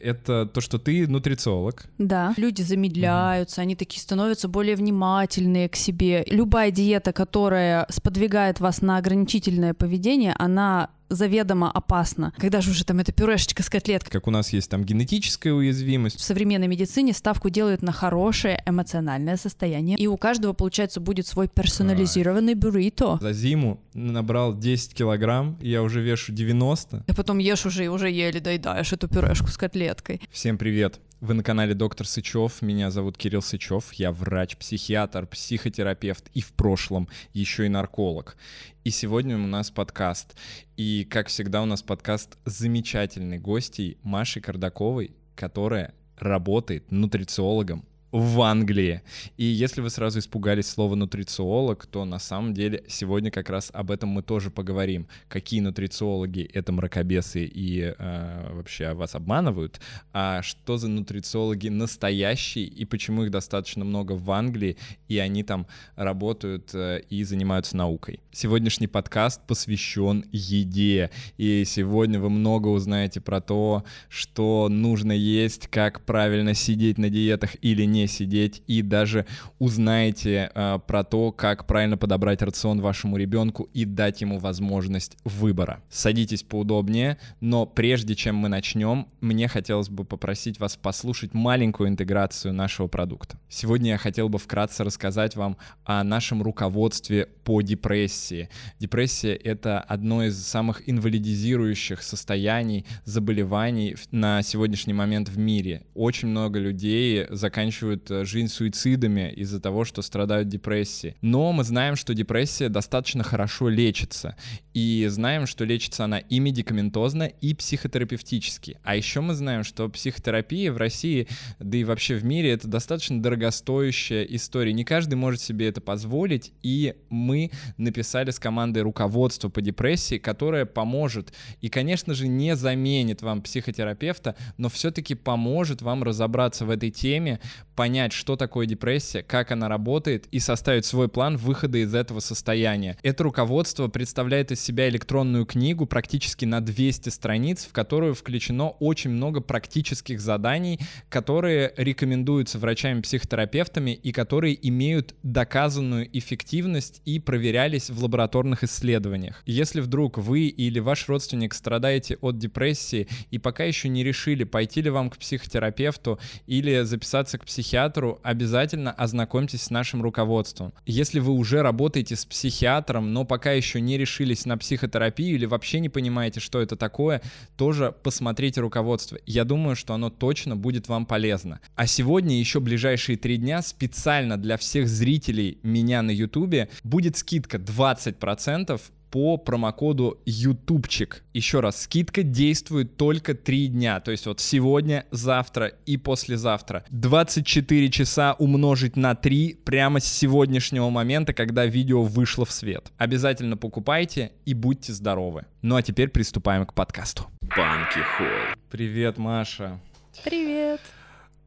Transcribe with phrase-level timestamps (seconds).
[0.00, 1.86] это то, что ты нутрициолог.
[1.98, 6.24] Да, люди замедляются, они такие становятся более внимательные к себе.
[6.26, 12.32] Любая диета, которая сподвигает вас на ограничительное поведение, она заведомо опасно.
[12.38, 14.10] Когда же уже там эта пюрешечка с котлеткой?
[14.10, 16.18] Как у нас есть там генетическая уязвимость.
[16.18, 19.98] В современной медицине ставку делают на хорошее эмоциональное состояние.
[19.98, 23.18] И у каждого, получается, будет свой персонализированный буррито.
[23.20, 27.04] За зиму набрал 10 килограмм, я уже вешу 90.
[27.06, 30.20] А потом ешь уже и уже еле доедаешь эту пюрешку с котлеткой.
[30.30, 31.00] Всем привет!
[31.20, 32.62] Вы на канале Доктор Сычев.
[32.62, 33.92] Меня зовут Кирилл Сычев.
[33.92, 38.38] Я врач, психиатр, психотерапевт и в прошлом еще и нарколог.
[38.84, 40.34] И сегодня у нас подкаст.
[40.78, 48.40] И, как всегда, у нас подкаст с замечательной гостьей Машей Кардаковой, которая работает нутрициологом в
[48.42, 49.02] Англии.
[49.36, 53.90] И если вы сразу испугались слова нутрициолог, то на самом деле сегодня как раз об
[53.90, 55.06] этом мы тоже поговорим.
[55.28, 59.80] Какие нутрициологи— это мракобесы и э, вообще вас обманывают,
[60.12, 64.76] а что за нутрициологи настоящие и почему их достаточно много в Англии,
[65.08, 68.20] и они там работают э, и занимаются наукой.
[68.32, 76.04] Сегодняшний подкаст посвящен еде, и сегодня вы много узнаете про то, что нужно есть, как
[76.04, 79.26] правильно сидеть на диетах или не не сидеть и даже
[79.58, 85.82] узнаете э, про то, как правильно подобрать рацион вашему ребенку и дать ему возможность выбора.
[85.90, 92.54] Садитесь поудобнее, но прежде чем мы начнем, мне хотелось бы попросить вас послушать маленькую интеграцию
[92.54, 93.38] нашего продукта.
[93.48, 98.48] Сегодня я хотел бы вкратце рассказать вам о нашем руководстве по депрессии.
[98.78, 105.82] Депрессия— это одно из самых инвалидизирующих состояний, заболеваний на сегодняшний момент в мире.
[105.94, 111.14] Очень много людей заканчивают заканчивают э, жизнь суицидами из-за того, что страдают депрессией.
[111.22, 114.36] Но мы знаем, что депрессия достаточно хорошо лечится.
[114.74, 118.78] И знаем, что лечится она и медикаментозно, и психотерапевтически.
[118.84, 121.26] А еще мы знаем, что психотерапия в России,
[121.58, 124.72] да и вообще в мире, это достаточно дорогостоящая история.
[124.72, 130.64] Не каждый может себе это позволить, и мы написали с командой руководство по депрессии, которое
[130.66, 136.90] поможет и, конечно же, не заменит вам психотерапевта, но все-таки поможет вам разобраться в этой
[136.90, 137.40] теме,
[137.80, 142.98] понять, что такое депрессия, как она работает и составить свой план выхода из этого состояния.
[143.02, 149.08] Это руководство представляет из себя электронную книгу практически на 200 страниц, в которую включено очень
[149.08, 158.62] много практических заданий, которые рекомендуются врачами-психотерапевтами и которые имеют доказанную эффективность и проверялись в лабораторных
[158.62, 159.42] исследованиях.
[159.46, 164.82] Если вдруг вы или ваш родственник страдаете от депрессии и пока еще не решили, пойти
[164.82, 170.72] ли вам к психотерапевту или записаться к психиатру, психиатру, обязательно ознакомьтесь с нашим руководством.
[170.86, 175.78] Если вы уже работаете с психиатром, но пока еще не решились на психотерапию или вообще
[175.78, 177.22] не понимаете, что это такое,
[177.56, 179.18] тоже посмотрите руководство.
[179.24, 181.60] Я думаю, что оно точно будет вам полезно.
[181.76, 187.58] А сегодня еще ближайшие три дня специально для всех зрителей меня на ютубе будет скидка
[187.58, 191.22] 20% по промокоду ютубчик.
[191.32, 196.84] Еще раз, скидка действует только 3 дня, то есть вот сегодня, завтра и послезавтра.
[196.90, 202.92] 24 часа умножить на 3 прямо с сегодняшнего момента, когда видео вышло в свет.
[202.98, 205.46] Обязательно покупайте и будьте здоровы.
[205.62, 207.26] Ну а теперь приступаем к подкасту.
[207.42, 208.56] Банки Холл.
[208.70, 209.80] Привет, Маша.
[210.24, 210.80] Привет.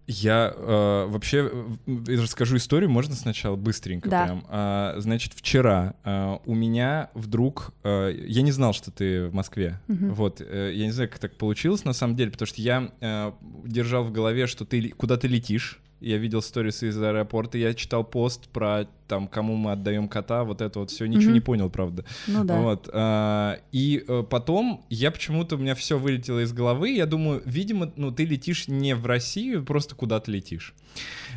[0.05, 1.49] Я э, вообще
[2.07, 4.25] расскажу историю, можно сначала быстренько да.
[4.25, 4.45] прям.
[4.49, 9.79] А, значит, вчера э, у меня вдруг, э, я не знал, что ты в Москве,
[9.87, 10.07] угу.
[10.13, 13.31] вот, э, я не знаю, как так получилось на самом деле, потому что я э,
[13.65, 18.03] держал в голове, что ты куда ты летишь, я видел сторисы из аэропорта, я читал
[18.03, 21.33] пост про там, кому мы отдаем кота, вот это вот все, ничего mm-hmm.
[21.33, 22.05] не понял, правда.
[22.27, 22.59] Ну да.
[22.59, 27.41] Вот, а, и а, потом я почему-то, у меня все вылетело из головы, я думаю,
[27.45, 30.73] видимо, ну, ты летишь не в Россию, просто куда-то летишь.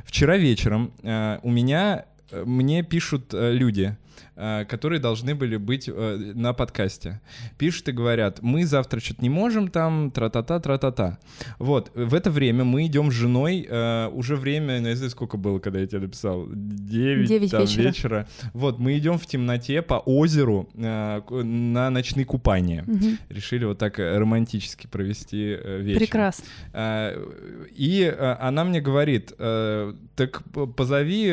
[0.05, 4.06] Вчера вечером а, у меня, э, мне пишут люди, Э,
[4.37, 7.21] которые должны были быть э, на подкасте.
[7.57, 11.19] Пишут и говорят, мы завтра что-то не можем там, тра-та-та, тра-та-та.
[11.59, 15.59] Вот, в это время мы идем с женой, э, уже время, не знаю, сколько было,
[15.59, 17.83] когда я тебе написал, 9, 9 там, вечера.
[17.83, 18.29] вечера.
[18.53, 22.85] Вот, мы идем в темноте по озеру на ночные купания.
[22.87, 23.07] Угу.
[23.31, 25.99] Решили вот так романтически провести вечер.
[25.99, 26.45] Прекрасно.
[27.75, 30.43] И она мне говорит, так
[30.77, 31.33] позови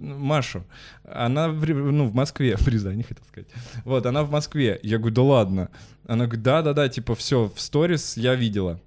[0.00, 0.64] Машу.
[1.04, 3.48] Она ну, в Москве в Рязани хотел сказать.
[3.84, 4.78] Вот, она в Москве.
[4.82, 5.68] Я говорю, да ладно.
[6.06, 8.80] Она говорит, да-да-да, типа, все, в сторис я видела.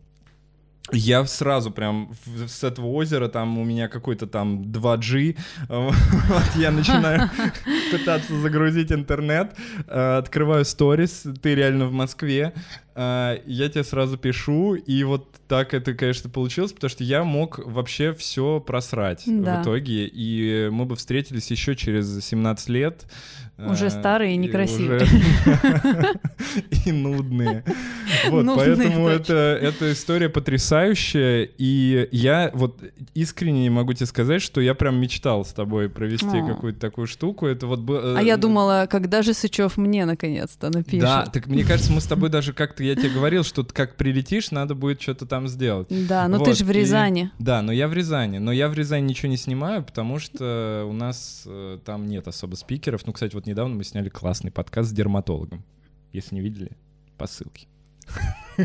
[0.93, 5.37] Я сразу прям в- с этого озера, там у меня какой-то там 2G,
[5.67, 7.29] вот, я начинаю
[7.91, 9.53] пытаться загрузить интернет,
[9.87, 12.53] э, открываю сторис, ты реально в Москве,
[12.97, 17.59] э, я тебе сразу пишу, и вот так это, конечно, получилось, потому что я мог
[17.65, 19.59] вообще все просрать Да.
[19.59, 23.05] в итоге, и мы бы встретились еще через 17 лет.
[23.57, 25.01] Уже э, старые и некрасивые.
[26.85, 27.63] И нудные.
[28.29, 32.79] Вот, поэтому эта история потрясающая, и я вот
[33.13, 37.47] искренне могу тебе сказать, что я прям мечтал с тобой провести какую-то такую штуку.
[37.47, 41.01] Это вот бы- А я э, думала, когда же Сычев мне наконец-то напишет.
[41.01, 43.95] Да, так мне кажется, мы с тобой даже как-то, я тебе говорил, что ты как
[43.97, 45.87] прилетишь, надо будет что-то там сделать.
[46.07, 47.31] Да, но ты Вот, же в и- Рязани.
[47.39, 48.37] Да, но я в Рязани.
[48.39, 52.55] Но я в Рязани ничего не снимаю, потому что у нас э, там нет особо
[52.55, 53.05] спикеров.
[53.05, 55.63] Ну, кстати, вот недавно мы сняли классный подкаст с дерматологом.
[56.13, 56.71] Если не видели,
[57.17, 57.67] по ссылке.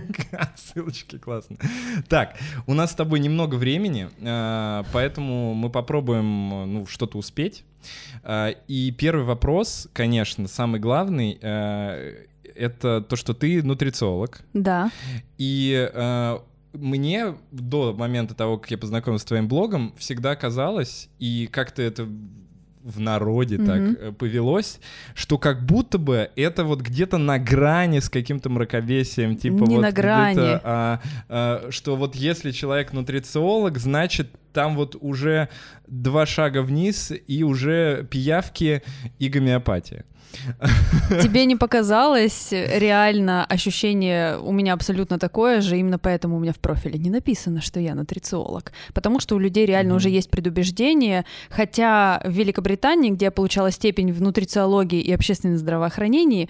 [0.57, 1.59] Ссылочки классные.
[2.09, 2.37] Так,
[2.67, 7.65] у нас с тобой немного времени, э, поэтому мы попробуем ну, что-то успеть.
[8.23, 14.41] Э, И первый вопрос, конечно, самый главный, э, это то, что ты нутрициолог.
[14.53, 14.91] Да.
[15.39, 16.39] И э,
[16.75, 22.09] мне до момента того, как я познакомился с твоим блогом, всегда казалось, и как-то это
[22.83, 23.67] в народе Мгм.
[23.67, 24.81] так э, повелось,
[25.15, 29.83] что как будто бы это вот где-то на грани с каким-то мракобесием, типа Не вот
[29.83, 30.39] на грани.
[30.65, 35.49] а, а, что вот если человек нутрициолог, значит там вот уже
[35.87, 38.83] два шага вниз и уже пиявки
[39.19, 40.05] и гомеопатия.
[41.23, 46.59] Тебе не показалось реально ощущение у меня абсолютно такое же, именно поэтому у меня в
[46.59, 48.73] профиле не написано, что я нутрициолог.
[48.95, 49.97] Потому что у людей реально Мгм.
[49.97, 56.49] уже есть предубеждение, хотя в Великобритании, где я получала степень в нутрициологии и общественном здравоохранении,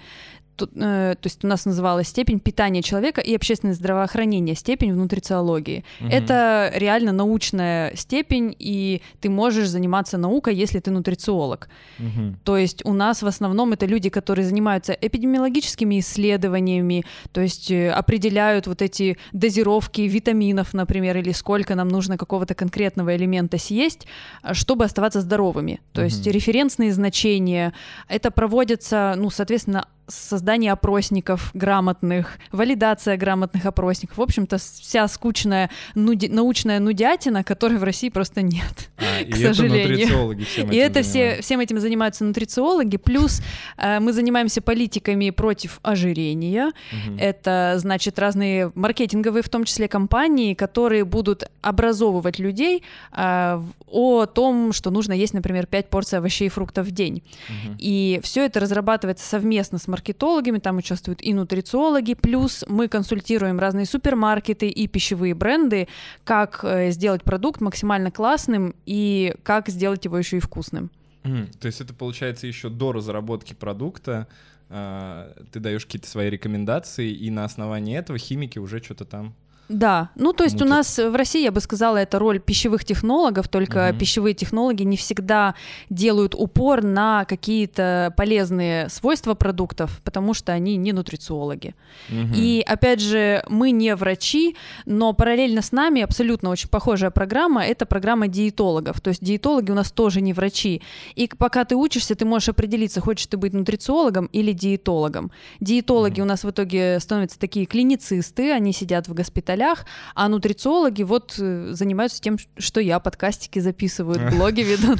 [0.55, 4.95] тут, э, то есть у нас называлась степень питания человека и общественное здравоохранение, степень в
[4.97, 5.83] нутрициологии.
[5.99, 6.09] Мгм.
[6.11, 11.69] Это реально научная степень, и ты можешь заниматься наукой, если ты нутрициолог.
[11.99, 12.39] Мгм.
[12.43, 17.89] То есть у нас в основном это люди, которые занимаются эпидемиологическими исследованиями, то есть э,
[17.91, 24.07] определяют вот эти дозировки витаминов, например, или сколько нам нужно какого-то конкретного элемента съесть,
[24.41, 25.81] а, чтобы оставаться здоровыми.
[25.93, 26.33] То есть Мгм.
[26.33, 27.73] референсные значения.
[28.07, 34.17] Это проводится, ну, соответственно, создание опросников грамотных, валидация грамотных опросников.
[34.17, 38.89] В общем-то, вся скучная нуди- научная нудятина, которой в России просто нет.
[38.97, 39.89] А, и к это сожалению.
[39.89, 42.97] нутрициологи всем И этим это все, всем этим занимаются нутрициологи.
[42.97, 43.41] Плюс
[43.77, 46.71] э, мы занимаемся политиками против ожирения.
[46.91, 47.17] Мгм.
[47.17, 52.83] Это, значит, разные маркетинговые, в том числе компании, которые будут образовывать людей
[53.15, 57.23] э, о том, что нужно есть, например, 5 порций овощей и фруктов в день.
[57.47, 57.77] Мгм.
[57.79, 63.85] И все это разрабатывается совместно с маркетологами, там участвуют и нутрициологи, плюс мы консультируем разные
[63.85, 65.87] супермаркеты и пищевые бренды,
[66.23, 70.89] как э, сделать продукт максимально классным и как сделать его еще и вкусным.
[71.23, 71.47] Мгм.
[71.59, 74.27] То есть это получается еще до разработки продукта
[74.69, 79.35] а, ты даешь какие-то свои рекомендации, и на основании этого химики уже что-то там.
[79.69, 80.69] Да, ну то есть у Мутят.
[80.69, 83.97] нас в России, я бы сказала, это роль пищевых технологов, только Мгм.
[83.97, 85.55] пищевые технологи не всегда
[85.89, 91.75] делают упор на какие-то полезные свойства продуктов, потому что они не нутрициологи.
[92.09, 92.33] Мгм.
[92.35, 94.55] И опять же, мы не врачи,
[94.85, 98.99] но параллельно с нами абсолютно очень похожая программа— это программа диетологов.
[99.01, 100.81] То есть диетологи у нас тоже не врачи.
[101.15, 105.31] И пока ты учишься, ты можешь определиться, хочешь ты быть нутрициологом или диетологом.
[105.61, 106.21] Диетологи Мгм.
[106.23, 109.13] у нас в итоге становятся такие клиницисты, они сидят в
[109.53, 109.85] госпиталях,
[110.15, 114.99] а нутрициологи вот э, занимаются тем, что я, подкастики записывают, блоги ведут.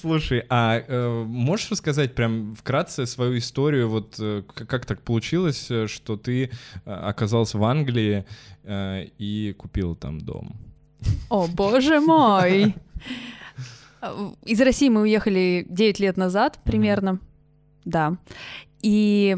[0.00, 6.16] Слушай, а э, можешь рассказать прям вкратце свою историю, вот э, как так получилось, что
[6.16, 6.50] ты
[6.84, 8.24] оказался в Англии
[8.64, 10.56] э, и купил там дом?
[11.30, 12.74] О, боже мой!
[14.44, 17.18] Из России мы уехали 9 лет назад примерно.
[17.84, 18.16] Да.
[18.80, 19.36] И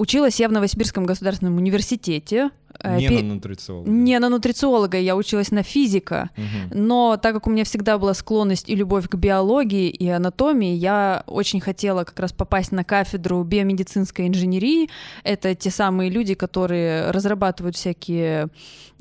[0.00, 2.50] училась я в Новосибирском государственном университете.
[2.82, 3.90] Э, Не пе- на нутрициолога.
[3.90, 6.30] не на нутрициолога, я училась на физика.
[6.36, 6.86] Мгм.
[6.86, 11.22] Но так как у меня всегда была склонность и любовь к биологии и анатомии, я
[11.26, 14.88] очень хотела как раз попасть на кафедру биомедицинской инженерии.
[15.24, 18.48] Это те самые люди, которые разрабатывают всякие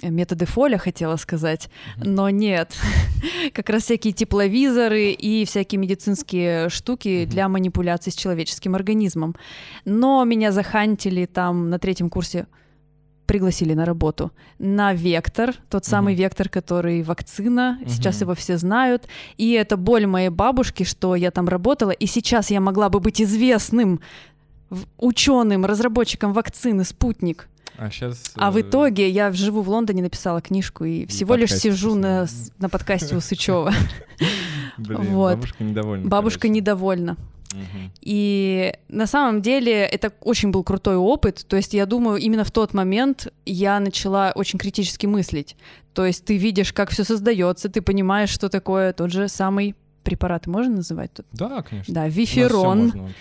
[0.01, 2.15] э, методы Фоля, хотела сказать, Мгм.
[2.15, 2.73] но нет.
[3.53, 7.29] Как раз всякие тепловизоры и всякие медицинские штуки Мгм.
[7.29, 9.35] для манипуляций с человеческим организмом.
[9.85, 12.47] Но меня захантили там на третьем курсе
[13.29, 16.23] пригласили на работу на Вектор, тот самый Мгм.
[16.23, 18.23] Вектор, который вакцина, сейчас Мгм.
[18.23, 19.07] его все знают,
[19.37, 23.21] и это боль моей бабушки, что я там работала, и сейчас я могла бы быть
[23.21, 23.99] известным
[24.97, 27.47] ученым, разработчиком вакцины «Спутник».
[27.77, 28.33] А сейчас...
[28.35, 32.25] А в итоге я живу в Лондоне, написала книжку и всего лишь сижу на,
[32.57, 33.71] на подкасте у Сычева.
[34.77, 35.35] Блин, вот.
[35.35, 36.09] бабушка недовольна.
[36.09, 36.55] Бабушка короче.
[36.55, 37.17] недовольна.
[38.01, 41.45] И на самом деле это очень был крутой опыт.
[41.47, 45.55] То есть я думаю, именно в тот момент я начала очень критически мыслить.
[45.93, 50.49] То есть ты видишь, как все создается, ты понимаешь, что такое тот же самый препараты
[50.49, 51.25] можно называть тут?
[51.31, 51.93] Да, конечно.
[51.93, 53.11] Да, виферон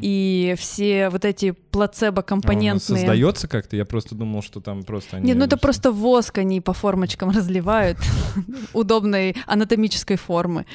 [0.00, 2.96] и все вот эти плацебо-компонентные.
[2.96, 3.76] А создается как-то?
[3.76, 5.26] Я просто думал, что там просто они...
[5.26, 7.98] Нет, ну это просто воск они по формочкам разливают
[8.72, 10.66] удобной анатомической формы.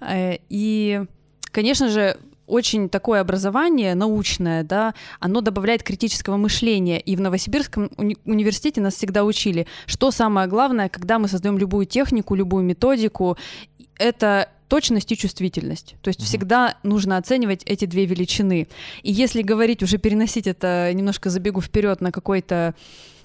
[0.00, 1.04] Э, и,
[1.52, 2.16] конечно же,
[2.52, 7.00] очень такое образование научное, да, оно добавляет критического мышления.
[7.00, 11.86] И в Новосибирском уни- университете нас всегда учили, что самое главное, когда мы создаем любую
[11.86, 13.38] технику, любую методику,
[13.96, 15.96] это точность и чувствительность.
[16.02, 16.26] То есть угу.
[16.26, 18.68] всегда нужно оценивать эти две величины.
[19.02, 22.74] И если говорить, уже переносить это, немножко забегу вперед на какой-то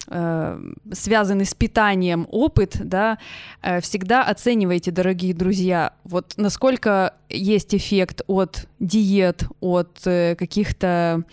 [0.08, 0.60] э,
[0.92, 3.18] связанный с питанием опыт, да,
[3.62, 11.24] э, всегда оценивайте, дорогие друзья, вот насколько есть эффект от диет, от э, каких-то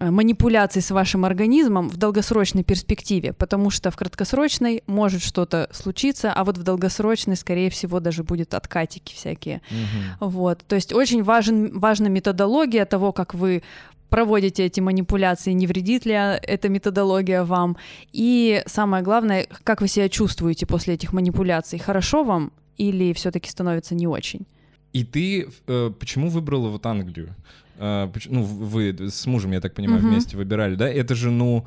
[0.00, 6.44] манипуляций с вашим организмом в долгосрочной перспективе, потому что в краткосрочной может что-то случиться, а
[6.44, 9.62] вот в долгосрочной, скорее всего, даже будет откатики всякие.
[9.70, 10.30] Угу.
[10.30, 13.62] Вот, то есть очень важен, важна методология того, как вы
[14.08, 17.76] проводите эти манипуляции, не вредит ли эта методология вам,
[18.12, 23.94] и самое главное, как вы себя чувствуете после этих манипуляций, хорошо вам или все-таки становится
[23.94, 24.46] не очень.
[24.92, 27.34] И ты э, почему выбрала вот Англию?
[27.78, 30.08] Э, ну, вы с мужем, я так понимаю, угу.
[30.08, 30.88] вместе выбирали, да?
[30.88, 31.66] Это же, ну,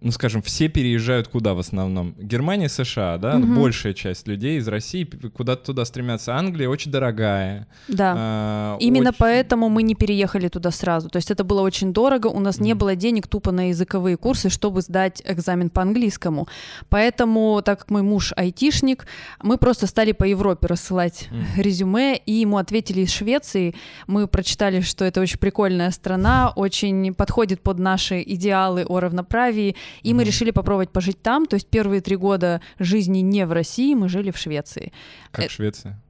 [0.00, 2.14] ну, скажем, все переезжают куда в основном?
[2.18, 3.36] Германия, США, да?
[3.36, 3.46] Угу.
[3.60, 6.36] Большая часть людей из России куда-то туда стремятся.
[6.36, 7.66] Англия очень дорогая.
[7.88, 8.14] Да.
[8.16, 9.18] А, Именно очень...
[9.18, 11.08] поэтому мы не переехали туда сразу.
[11.08, 12.28] То есть это было очень дорого.
[12.28, 12.62] У нас mm.
[12.62, 16.46] не было денег тупо на языковые курсы, чтобы сдать экзамен по английскому.
[16.90, 19.06] Поэтому, так как мой муж айтишник,
[19.42, 21.60] мы просто стали по Европе рассылать mm.
[21.62, 23.74] резюме, и ему ответили из Швеции.
[24.06, 30.14] Мы прочитали, что это очень прикольная страна, очень подходит под наши идеалы о равноправии и
[30.14, 31.46] мы решили попробовать пожить там.
[31.46, 34.92] То есть первые три года жизни не в России, мы жили в Швеции.
[35.30, 36.02] Как э- Швеция?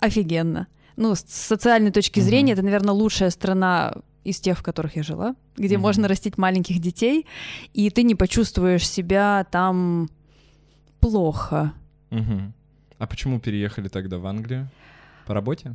[0.00, 0.66] Офигенно.
[0.96, 3.94] Ну, с социальной точки зрения, это, наверное, лучшая страна
[4.24, 7.26] из тех, в которых я жила, где можно растить маленьких детей,
[7.72, 10.10] и ты не почувствуешь себя там
[11.00, 11.72] плохо.
[12.98, 14.68] А почему переехали тогда в Англию?
[15.26, 15.74] По работе?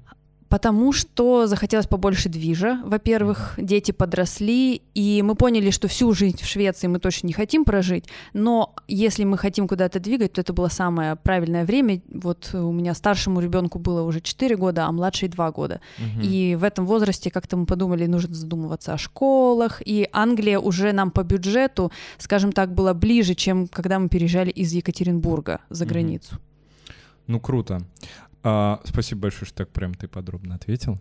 [0.50, 2.82] Потому что захотелось побольше движа.
[2.86, 7.66] Во-первых, дети подросли, и мы поняли, что всю жизнь в Швеции мы точно не хотим
[7.66, 12.01] прожить, но если мы хотим куда-то двигать, то это было самое правильное время.
[12.10, 15.82] Вот у меня старшему ребенку было уже 4 года, а младшей 2 года.
[15.98, 16.22] Угу.
[16.24, 21.12] И в этом возрасте как-то мы подумали, нужно задумываться о школах, и Англия уже нам
[21.12, 25.94] по бюджету, скажем так, была ближе, чем когда мы переезжали из Екатеринбурга за угу.
[25.94, 26.38] границу.
[27.27, 27.82] Ну, круто.
[28.44, 31.00] А, спасибо большое, что так прям ты подробно ответил.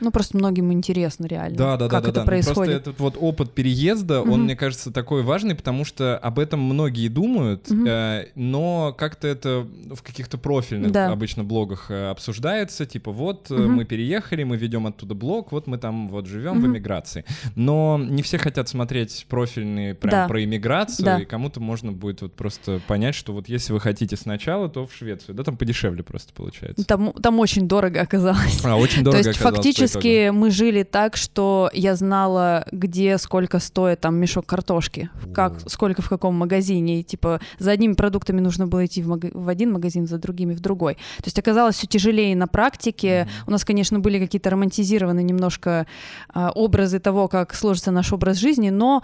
[0.00, 2.56] Ну, просто многим интересно реально, да, да, как да, это да, происходит.
[2.56, 4.30] Ну, просто этот вот опыт переезда, mm-hmm.
[4.30, 7.88] он, мне кажется, такой важный, потому что об этом многие думают, mm-hmm.
[7.88, 11.10] э, но как-то это в каких-то профильных да.
[11.10, 13.66] обычно блогах э, обсуждается, типа вот mm-hmm.
[13.66, 16.60] мы переехали, мы ведем оттуда блог, вот мы там вот живем mm-hmm.
[16.60, 17.24] в эмиграции.
[17.54, 20.28] Но не все хотят смотреть профильные прям да.
[20.28, 21.18] про иммиграцию, да.
[21.18, 24.94] и кому-то можно будет вот просто понять, что вот если вы хотите сначала, то в
[24.94, 26.84] Швецию, да, там подешевле просто получается.
[26.84, 28.64] Там, там очень дорого оказалось.
[28.64, 33.58] А, очень дорого То есть оказалось фактически мы жили так, что я знала, где сколько
[33.58, 37.00] стоит там мешок картошки, как, сколько в каком магазине.
[37.00, 39.24] И, типа за одними продуктами нужно было идти в, маг...
[39.32, 40.94] в один магазин, за другими в другой.
[40.94, 43.08] То есть оказалось все тяжелее на практике.
[43.08, 43.44] Mm-hmm.
[43.46, 45.86] У нас, конечно, были какие-то романтизированные немножко
[46.28, 49.02] а, образы того, как сложится наш образ жизни, но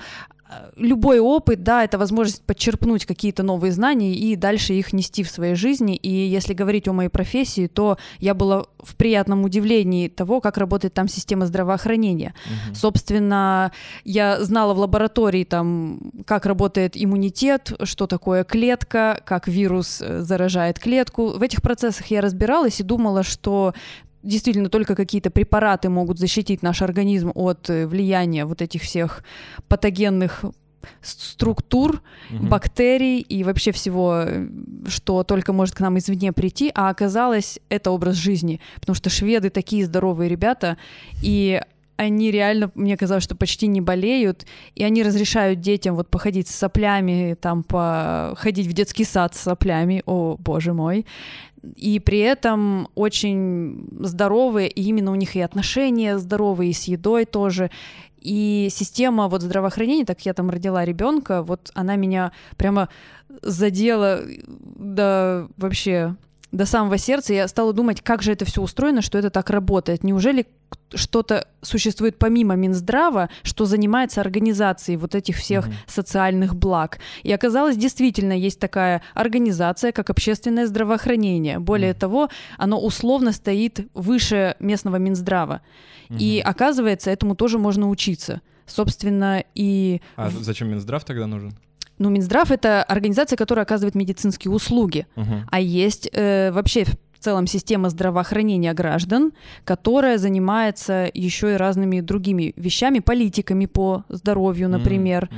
[0.76, 5.54] любой опыт, да, это возможность подчерпнуть какие-то новые знания и дальше их нести в своей
[5.54, 5.96] жизни.
[5.96, 10.94] И если говорить о моей профессии, то я была в приятном удивлении того, как работает
[10.94, 12.34] там система здравоохранения.
[12.46, 12.74] Угу.
[12.74, 13.72] Собственно,
[14.04, 20.78] я знала в лаборатории там, как работает иммунитет, что такое клетка, как вирус э, заражает
[20.78, 21.30] клетку.
[21.30, 23.74] В этих процессах я разбиралась и думала, что
[24.26, 29.24] действительно только какие-то препараты могут защитить наш организм от э, влияния вот этих всех
[29.68, 30.44] патогенных
[31.00, 32.46] структур, угу.
[32.46, 34.48] бактерий и вообще всего, э,
[34.86, 39.50] что только может к нам извне прийти, а оказалось это образ жизни, потому что шведы
[39.50, 40.76] такие здоровые ребята,
[41.22, 41.60] и
[41.96, 46.54] они реально, мне казалось, что почти не болеют, и они разрешают детям вот походить с
[46.54, 51.06] соплями, там, походить в детский сад с соплями, о, боже мой,
[51.74, 57.24] и при этом очень здоровые, и именно у них и отношения здоровые, и с едой
[57.24, 57.70] тоже.
[58.20, 62.88] И система вот здравоохранения, так я там родила ребенка, вот она меня прямо
[63.42, 66.16] задела до вообще
[66.52, 67.34] до самого сердца.
[67.34, 70.04] Я стала думать, как же это все устроено, что это так работает.
[70.04, 70.46] Неужели
[70.94, 75.74] что-то существует помимо Минздрава, что занимается организацией вот этих всех mm-hmm.
[75.86, 76.98] социальных благ.
[77.22, 81.58] И оказалось, действительно есть такая организация, как общественное здравоохранение.
[81.58, 81.98] Более mm-hmm.
[81.98, 85.60] того, оно условно стоит выше местного Минздрава.
[86.08, 86.18] Mm-hmm.
[86.18, 88.40] И оказывается, этому тоже можно учиться.
[88.66, 90.00] Собственно, и...
[90.16, 91.52] А зачем Минздрав тогда нужен?
[91.98, 95.44] Ну, Минздрав это организация, которая оказывает медицинские услуги, uh-huh.
[95.50, 99.32] а есть э, вообще в целом система здравоохранения граждан,
[99.64, 105.30] которая занимается еще и разными другими вещами, политиками по здоровью, например.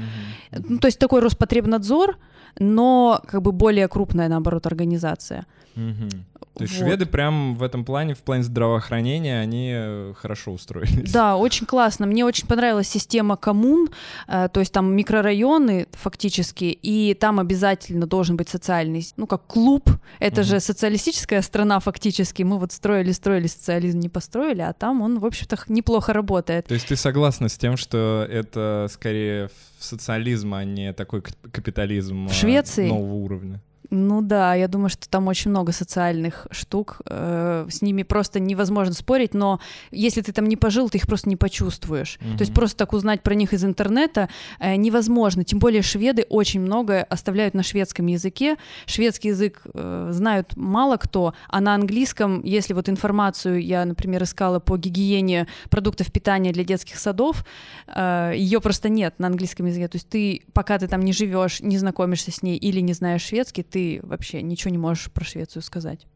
[0.53, 0.65] Uh-huh.
[0.69, 2.19] Ну, то есть такой Роспотребнадзор,
[2.59, 5.47] но как бы более крупная, наоборот, организация.
[5.77, 6.11] Uh-huh.
[6.59, 6.87] То есть вот.
[6.87, 11.13] шведы прям в этом плане, в плане здравоохранения, они э, хорошо устроились.
[11.13, 12.07] Да, очень классно.
[12.07, 13.89] Мне очень понравилась система коммун,
[14.27, 19.89] э, то есть там микрорайоны фактически, и там обязательно должен быть социальный, ну как клуб.
[20.19, 20.49] Это угу.
[20.49, 22.43] же социалистическая страна фактически.
[22.43, 26.67] Мы вот строили, строили, социализм не построили, а там он, в общем-то, неплохо работает.
[26.67, 31.23] То есть ты согласна с тем, что это скорее социализм, а не такой
[31.53, 32.89] капитализм в Швеции?
[32.89, 33.61] нового уровня?
[33.91, 38.93] Ну да, я думаю, что там очень много социальных штук, э, с ними просто невозможно
[38.93, 42.19] спорить, но если ты там не пожил, ты их просто не почувствуешь.
[42.21, 42.37] Mm-hmm.
[42.37, 44.29] То есть просто так узнать про них из интернета
[44.61, 45.43] э, невозможно.
[45.43, 48.57] Тем более шведы очень многое оставляют на шведском языке.
[48.85, 54.59] Шведский язык э, знают мало кто, а на английском, если вот информацию я, например, искала
[54.59, 57.45] по гигиене продуктов питания для детских садов,
[57.89, 59.89] ее просто нет на английском языке.
[59.89, 63.23] То есть ты, пока ты там не живешь, не знакомишься с ней или не знаешь
[63.23, 66.07] шведский, ты ты вообще ничего не можешь про Швецию сказать.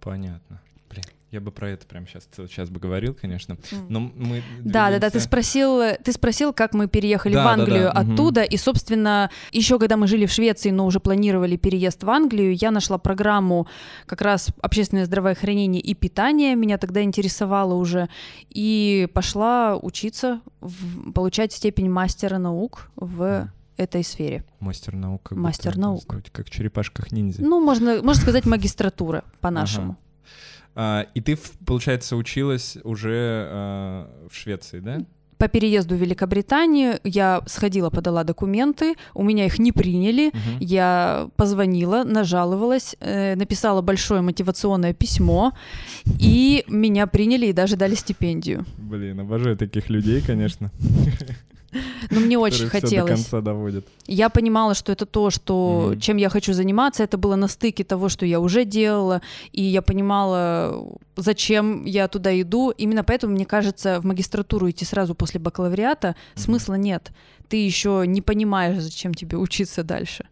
[0.00, 0.62] Понятно.
[0.88, 3.58] Блин, я бы про это прямо сейчас целый час бы говорил, конечно.
[3.90, 5.10] Но мы да, да, да.
[5.10, 8.00] Ты спросил, ты спросил, как мы переехали да, в Англию да, да.
[8.00, 8.48] оттуда, угу.
[8.50, 12.70] и собственно еще когда мы жили в Швеции, но уже планировали переезд в Англию, я
[12.70, 13.68] нашла программу
[14.06, 16.54] как раз общественное здравоохранение и питание.
[16.54, 18.08] Меня тогда интересовало уже
[18.48, 24.44] и пошла учиться, в, получать степень мастера наук в этой сфере.
[24.60, 25.22] Мастер наук.
[25.24, 26.02] Как Мастер наук.
[26.02, 27.42] Сказать, как черепашках ниндзя.
[27.42, 29.92] Ну, можно, можно сказать магистратура по-нашему.
[29.92, 29.98] Ага.
[30.78, 34.98] А, и ты, получается, училась уже а, в Швеции, да?
[35.38, 40.38] По переезду в Великобританию я сходила, подала документы, у меня их не приняли, угу.
[40.60, 45.52] я позвонила, нажаловалась, э, написала большое мотивационное письмо,
[46.18, 48.64] и меня приняли и даже дали стипендию.
[48.78, 50.70] Блин, обожаю таких людей, конечно.
[52.10, 53.10] Но мне очень хотелось.
[53.10, 53.86] до конца доводит.
[54.06, 56.00] Я понимала, что это то, что, mm-hmm.
[56.00, 57.02] чем я хочу заниматься.
[57.02, 59.22] Это было на стыке того, что я уже делала.
[59.52, 60.86] И я понимала,
[61.16, 62.70] зачем я туда иду.
[62.70, 66.40] Именно поэтому, мне кажется, в магистратуру идти сразу после бакалавриата mm-hmm.
[66.40, 67.12] смысла нет.
[67.48, 70.26] Ты еще не понимаешь, зачем тебе учиться дальше.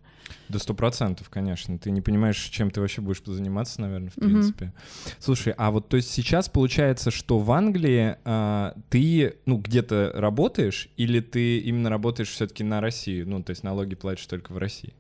[0.49, 1.79] Да сто процентов, конечно.
[1.79, 4.67] Ты не понимаешь, чем ты вообще будешь заниматься, наверное, в принципе.
[4.67, 5.15] Mm-hmm.
[5.19, 10.89] Слушай, а вот то есть сейчас получается, что в Англии а, ты, ну, где-то работаешь,
[10.97, 13.29] или ты именно работаешь все-таки на Россию?
[13.29, 14.93] Ну, то есть налоги платишь только в России?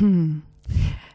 [0.00, 0.42] Хм.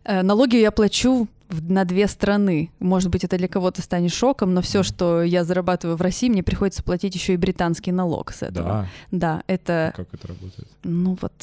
[0.04, 2.72] Э, налоги я плачу на две страны.
[2.80, 6.44] Может быть, это для кого-то станет шоком, но все, что я зарабатываю в России, мне
[6.44, 8.68] приходится платить еще и британский налог с этого.
[8.68, 8.88] Да.
[9.12, 9.92] Да, это.
[9.94, 10.68] А как это работает?
[10.84, 11.34] Ну вот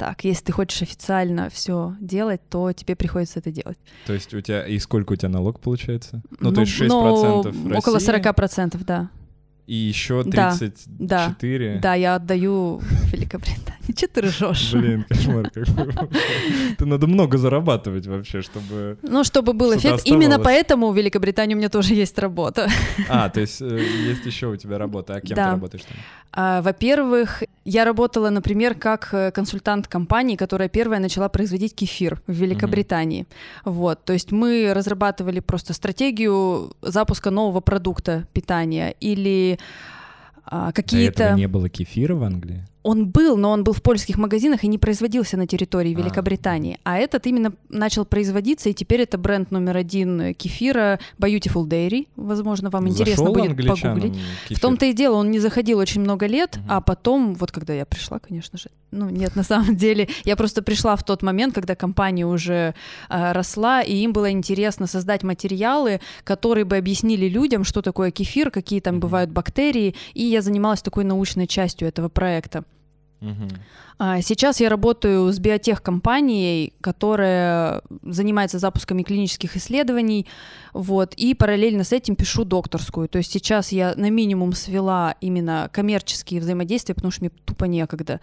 [0.00, 0.24] так.
[0.24, 3.78] Если ты хочешь официально все делать, то тебе приходится это делать.
[4.06, 4.66] То есть у тебя...
[4.66, 6.22] И сколько у тебя налог получается?
[6.40, 7.76] Ну, ну то есть 6% ну, России?
[7.76, 9.10] Около 40%, да.
[9.66, 10.88] И еще 34?
[10.98, 12.80] Да, да, да, я отдаю
[13.12, 13.92] Великобритании.
[13.96, 14.72] Че ты ржешь?
[14.72, 16.08] Блин, кошмар какой.
[16.78, 18.98] Ты надо много зарабатывать вообще, чтобы...
[19.02, 20.02] Ну, чтобы был эффект.
[20.06, 22.68] Именно поэтому в Великобритании у меня тоже есть работа.
[23.08, 25.14] А, то есть э, есть еще у тебя работа.
[25.14, 25.96] А кем ты работаешь там?
[26.32, 32.32] А, во-первых, я работала, например, как э, консультант компании, которая первая начала производить кефир в
[32.32, 33.22] Великобритании.
[33.22, 33.70] Mm-hmm.
[33.70, 39.58] Вот, то есть мы разрабатывали просто стратегию запуска нового продукта питания или
[40.44, 41.16] а, какие-то...
[41.16, 42.64] До этого не было кефира в Англии?
[42.82, 45.98] Он был, но он был в польских магазинах и не производился на территории а.
[45.98, 46.78] Великобритании.
[46.84, 52.08] А, а этот именно начал производиться, и теперь это бренд номер один кефира Beautiful Dairy.
[52.16, 54.14] Возможно, вам Зашел интересно будет погуглить.
[54.44, 54.56] Кефир.
[54.56, 56.64] В том-то и дело, он не заходил очень много лет, угу.
[56.68, 60.62] а потом, вот когда я пришла, конечно же, ну нет, на самом деле, я просто
[60.62, 62.74] пришла в тот момент, когда компания уже
[63.08, 68.50] э, росла, и им было интересно создать материалы, которые бы объяснили людям, что такое кефир,
[68.50, 69.02] какие там угу.
[69.02, 72.64] бывают бактерии, и я занималась такой научной частью этого проекта.
[73.20, 73.89] А,
[74.22, 80.26] сейчас я работаю с биотех-компанией, которая занимается запусками клинических исследований,
[80.72, 83.08] вот, и параллельно с этим пишу докторскую.
[83.08, 88.20] То есть сейчас я на минимум свела именно коммерческие взаимодействия, потому что мне тупо некогда.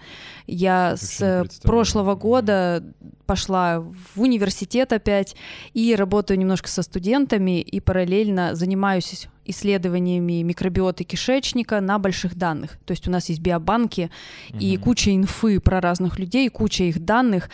[0.47, 2.83] Я с прошлого года
[3.27, 5.35] пошла в университет опять
[5.73, 12.77] и работаю немножко со студентами и параллельно занимаюсь исследованиями микробиоты кишечника на больших данных.
[12.85, 14.09] То есть у нас есть биобанки
[14.49, 14.59] угу.
[14.59, 17.49] и куча инфы про разных людей, куча их данных,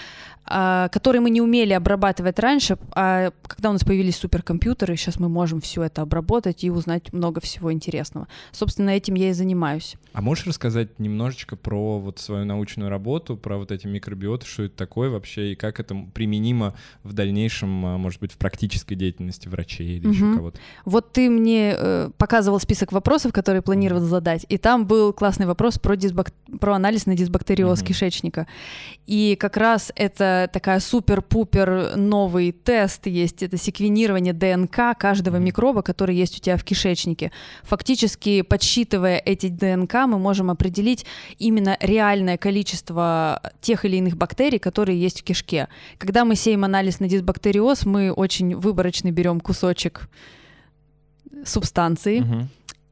[0.92, 5.62] которые мы не умели обрабатывать раньше, а когда у нас появились суперкомпьютеры, сейчас мы можем
[5.62, 8.28] все это обработать и узнать много всего интересного.
[8.52, 9.96] Собственно, этим я и занимаюсь.
[10.14, 14.76] А можешь рассказать немножечко про вот свою научную работу, про вот эти микробиоты, что это
[14.76, 19.98] такое вообще и как это применимо в дальнейшем, а, может быть, в практической деятельности врачей
[19.98, 20.14] или угу.
[20.14, 20.60] еще кого-то?
[20.86, 25.80] Вот ты мне э, показывал список вопросов, которые планировал задать, и там был классный вопрос
[25.80, 26.32] про, дисбак...
[26.60, 27.88] про анализ на дисбактериоз угу.
[27.88, 28.48] кишечника.
[29.08, 36.16] И как раз это такая супер-пупер новый тест есть, это секвенирование ДНК каждого микроба, который
[36.16, 37.32] есть у тебя в кишечнике.
[37.64, 41.06] Фактически, подсчитывая эти ДНК, мы можем определить
[41.40, 45.68] именно реальное количество тех или иных бактерий, которые есть в кишке.
[45.98, 50.10] Когда мы сеем анализ на дисбактериоз, мы очень выборочно берем кусочек
[51.46, 52.48] субстанции угу.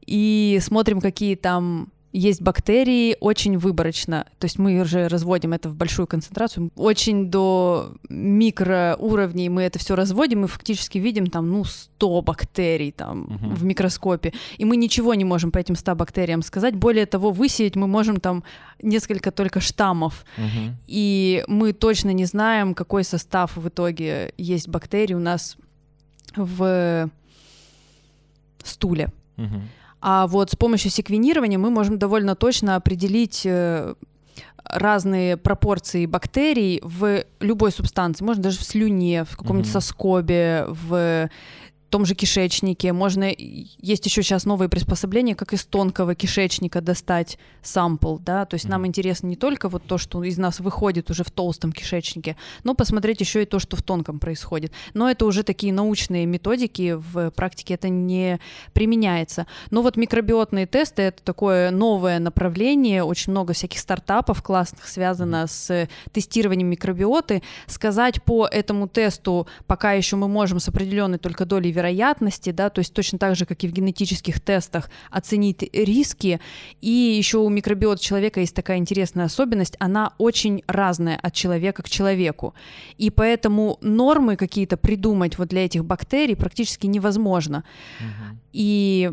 [0.06, 4.26] и смотрим, какие там есть бактерии очень выборочно.
[4.38, 6.70] То есть мы уже разводим это в большую концентрацию.
[6.76, 13.22] Очень до микроуровней мы это все разводим и фактически видим там, ну, 100 бактерий там
[13.22, 13.54] угу.
[13.54, 14.32] в микроскопе.
[14.58, 16.76] И мы ничего не можем по этим 100 бактериям сказать.
[16.76, 18.44] Более того, высеять мы можем там
[18.82, 20.24] несколько только штаммов.
[20.36, 20.76] Угу.
[20.86, 25.56] И мы точно не знаем, какой состав в итоге есть бактерий у нас
[26.36, 27.10] в
[28.62, 29.08] стуле.
[29.38, 29.60] Угу.
[30.02, 33.94] А вот с помощью секвенирования мы можем довольно точно определить э,
[34.64, 39.72] разные пропорции бактерий в любой субстанции, можно даже в слюне, в каком-нибудь mm-hmm.
[39.72, 41.30] соскобе, в
[41.92, 42.94] том же кишечнике.
[42.94, 48.66] Можно, есть еще сейчас новые приспособления, как из тонкого кишечника достать сампл, да, то есть
[48.66, 52.74] нам интересно не только вот то, что из нас выходит уже в толстом кишечнике, но
[52.74, 54.72] посмотреть еще и то, что в тонком происходит.
[54.94, 58.40] Но это уже такие научные методики, в практике это не
[58.72, 59.46] применяется.
[59.70, 65.86] Но вот микробиотные тесты— это такое новое направление, очень много всяких стартапов классных связано с
[66.10, 67.42] тестированием микробиоты.
[67.66, 71.81] Сказать по этому тесту пока еще мы можем с определенной только долей вероятности,
[72.50, 76.40] да, то есть точно так же, как и в генетических тестах, оценить риски.
[76.80, 81.88] И еще у микробиота человека есть такая интересная особенность, она очень разная от человека к
[81.88, 82.54] человеку.
[82.98, 87.64] И поэтому нормы какие-то придумать вот для этих бактерий практически невозможно.
[88.00, 88.38] Угу.
[88.52, 89.10] И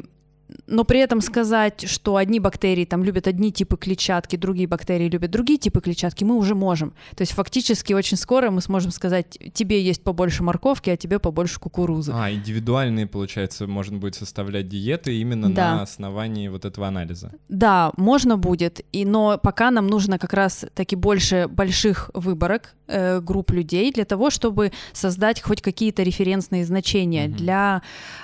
[0.68, 5.32] но при этом сказать, что одни бактерии там любят одни типы клетчатки, другие бактерии любят
[5.32, 6.94] другие типы клетчатки, мы уже можем.
[7.16, 11.60] То есть фактически очень скоро мы сможем сказать, тебе есть побольше морковки, а тебе побольше
[11.60, 12.12] кукурузы.
[12.14, 15.76] А, индивидуальные, получается, можно будет составлять диеты именно да.
[15.76, 17.32] на основании вот этого анализа.
[17.48, 23.22] Да, можно будет, и, но пока нам нужно как раз таки больше больших выборок, э,
[23.22, 27.36] групп людей для того, чтобы создать хоть какие-то референсные значения угу.
[27.36, 27.82] для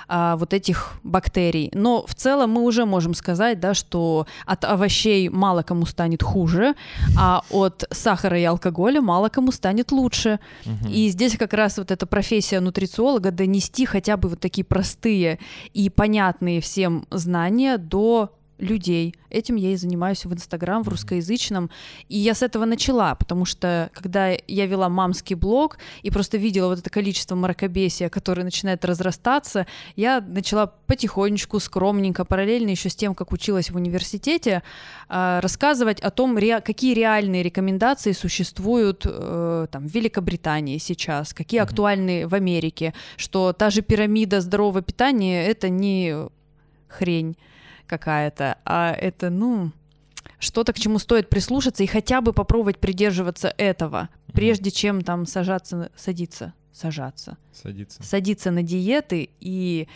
[0.08, 1.70] э, вот этих бактерий.
[1.72, 6.74] Но в целом мы уже можем сказать, да, что от овощей мало кому станет хуже,
[7.18, 10.40] а от сахара и алкоголя мало кому станет лучше.
[10.64, 10.90] Угу.
[10.90, 15.38] И здесь как раз вот эта профессия нутрициолога донести хотя бы вот такие простые
[15.72, 19.14] и понятные всем знания до людей.
[19.30, 21.70] Этим я и занимаюсь в Инстаграм, в русскоязычном.
[22.08, 26.68] И я с этого начала, потому что когда я вела мамский блог и просто видела
[26.68, 33.14] вот это количество мракобесия, которое начинает разрастаться, я начала потихонечку, скромненько, параллельно еще с тем,
[33.14, 34.62] как училась в университете,
[35.08, 42.26] а, рассказывать о том, какие реальные рекомендации существуют э, там, в Великобритании сейчас, какие актуальны
[42.26, 46.14] в Америке, что та же пирамида здорового питания— это не
[46.88, 47.36] хрень
[47.86, 49.72] какая-то, а это, ну,
[50.38, 55.90] что-то, к чему стоит прислушаться и хотя бы попробовать придерживаться этого, прежде чем там сажаться,
[55.96, 57.38] садиться, сажаться.
[57.52, 58.02] Садиться.
[58.02, 59.88] Садиться на диеты и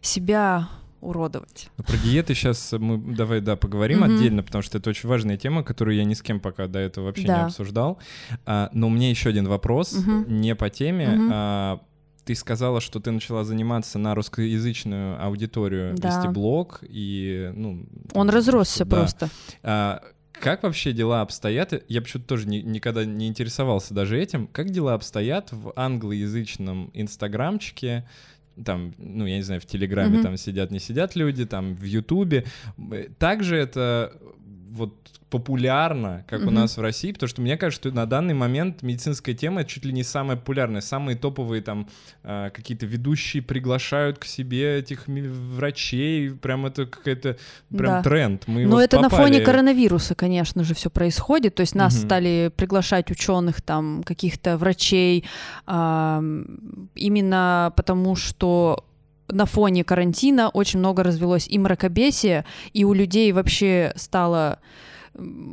[0.00, 0.68] себя
[1.00, 1.68] уродовать.
[1.76, 4.14] Ну, про диеты сейчас мы давай да поговорим mm-hmm.
[4.14, 7.06] отдельно, потому что это очень важная тема, которую я ни с кем пока до этого
[7.06, 7.38] вообще да.
[7.38, 7.98] не обсуждал.
[8.46, 10.30] А, но у меня еще один вопрос, mm-hmm.
[10.30, 11.06] не по теме.
[11.06, 11.30] Mm-hmm.
[11.32, 11.80] А,
[12.24, 16.08] ты сказала, что ты начала заниматься на русскоязычную аудиторию, да.
[16.08, 17.84] вести блог, и, ну...
[18.14, 18.96] Он разросся да.
[18.96, 19.28] просто.
[19.62, 21.84] А, как вообще дела обстоят?
[21.88, 24.46] Я почему-то тоже ни, никогда не интересовался даже этим.
[24.48, 28.08] Как дела обстоят в англоязычном инстаграмчике?
[28.64, 30.22] Там, ну, я не знаю, в Телеграме mm-hmm.
[30.22, 32.44] там сидят, не сидят люди, там в Ютубе.
[33.18, 34.12] Также это
[34.72, 34.94] вот
[35.30, 36.48] популярно, как Мгм.
[36.48, 39.84] у нас в России, потому что мне кажется, что на данный момент медицинская тема чуть
[39.84, 41.88] ли не самая популярная, самые топовые там
[42.22, 47.38] э, какие-то ведущие приглашают к себе этих врачей, прям это какая-то
[47.70, 48.02] прям Да.
[48.02, 48.46] тренд.
[48.46, 51.54] Мы Но вот это на фоне попали- коронавируса, конечно же, все происходит.
[51.54, 52.04] То есть нас Мгм.
[52.04, 55.24] стали приглашать ученых, там, каких-то врачей,
[56.94, 58.84] именно потому что
[59.28, 64.58] на фоне карантина очень много развелось и мракобесия, и у людей вообще стало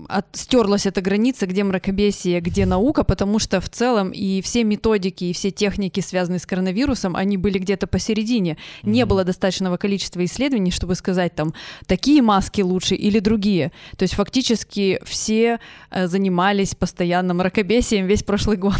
[0.07, 5.25] от, стерлась эта граница, где мракобесие, где наука, потому что в целом и все методики,
[5.25, 8.57] и все техники, связанные с коронавирусом, они были где-то посередине.
[8.83, 9.09] Не Мгм.
[9.09, 11.53] было достаточного количества исследований, чтобы сказать там,
[11.87, 13.71] такие маски лучше или другие.
[13.97, 15.59] То есть фактически все
[15.91, 18.79] э, занимались постоянно мракобесием весь прошлый год.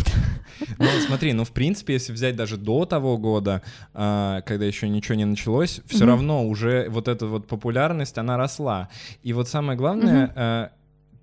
[0.77, 3.61] Ну, смотри, ну, в принципе, если взять даже до того года,
[3.93, 6.07] а, когда еще ничего не началось, все Мгм.
[6.07, 8.89] равно уже вот эта вот популярность, она росла.
[9.23, 10.33] И вот самое главное, Мгм.
[10.35, 10.68] а,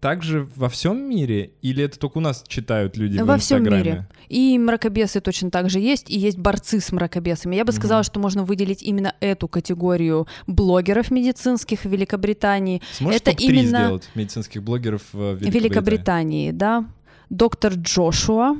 [0.00, 3.82] также во всем мире, или это только у нас читают люди в Во всем Инстаграме?
[3.90, 4.09] мире.
[4.28, 7.56] И мракобесы точно так же есть, и есть борцы с мракобесами.
[7.56, 12.82] Я бы сказала, что можно выделить именно эту категорию блогеров медицинских в Великобритании.
[12.92, 15.50] Сможешь Это топ-3 именно- сделать медицинских блогеров в Великобритании?
[15.61, 16.85] Великобритании, да.
[17.30, 18.56] Доктор Джошуа,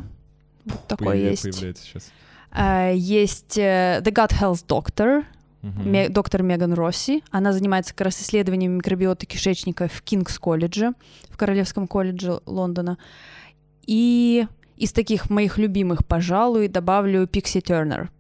[0.64, 1.42] вот такой Появля- есть.
[1.44, 2.11] Появляется сейчас.
[2.51, 5.25] А, Есть э, The Gut Health Doctor,
[5.85, 7.22] Ме- доктор Меган Росси.
[7.31, 10.92] Она занимается как раз исследованием микробиоты кишечника в Кингс колледже,
[11.29, 12.98] в Королевском колледже Лондона.
[13.87, 18.11] И из таких моих любимых, пожалуй, добавлю Пикси Тернер.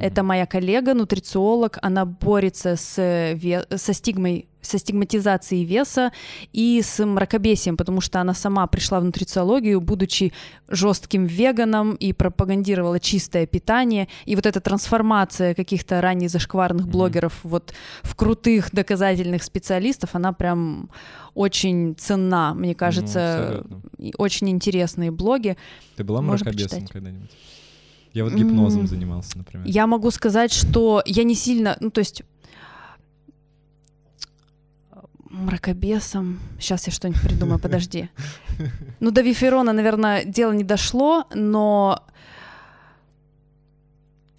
[0.00, 1.78] Это моя коллега, нутрициолог.
[1.82, 6.10] Она борется с, ве- со стигмой со стигматизацией веса
[6.52, 10.32] и с мракобесием, потому что она сама пришла в нутрициологию, будучи
[10.68, 14.08] жестким веганом и пропагандировала чистое питание.
[14.24, 16.90] И вот эта трансформация каких-то ранее зашкварных Мгм.
[16.90, 20.90] блогеров вот в крутых доказательных специалистов, она прям
[21.34, 23.62] очень ценна, мне кажется.
[23.68, 24.12] Ну, абсолютно.
[24.18, 25.56] очень интересные блоги.
[25.96, 27.30] Ты была мракобесом когда-нибудь?
[28.16, 29.66] Я вот гипнозом М, занимался, например.
[29.66, 32.22] Я могу сказать, что я не сильно, ну то есть
[35.28, 36.38] мракобесом.
[36.58, 38.08] Сейчас я что-нибудь придумаю, подожди.
[39.00, 42.02] Ну, до Виферона, наверное, дело не дошло, но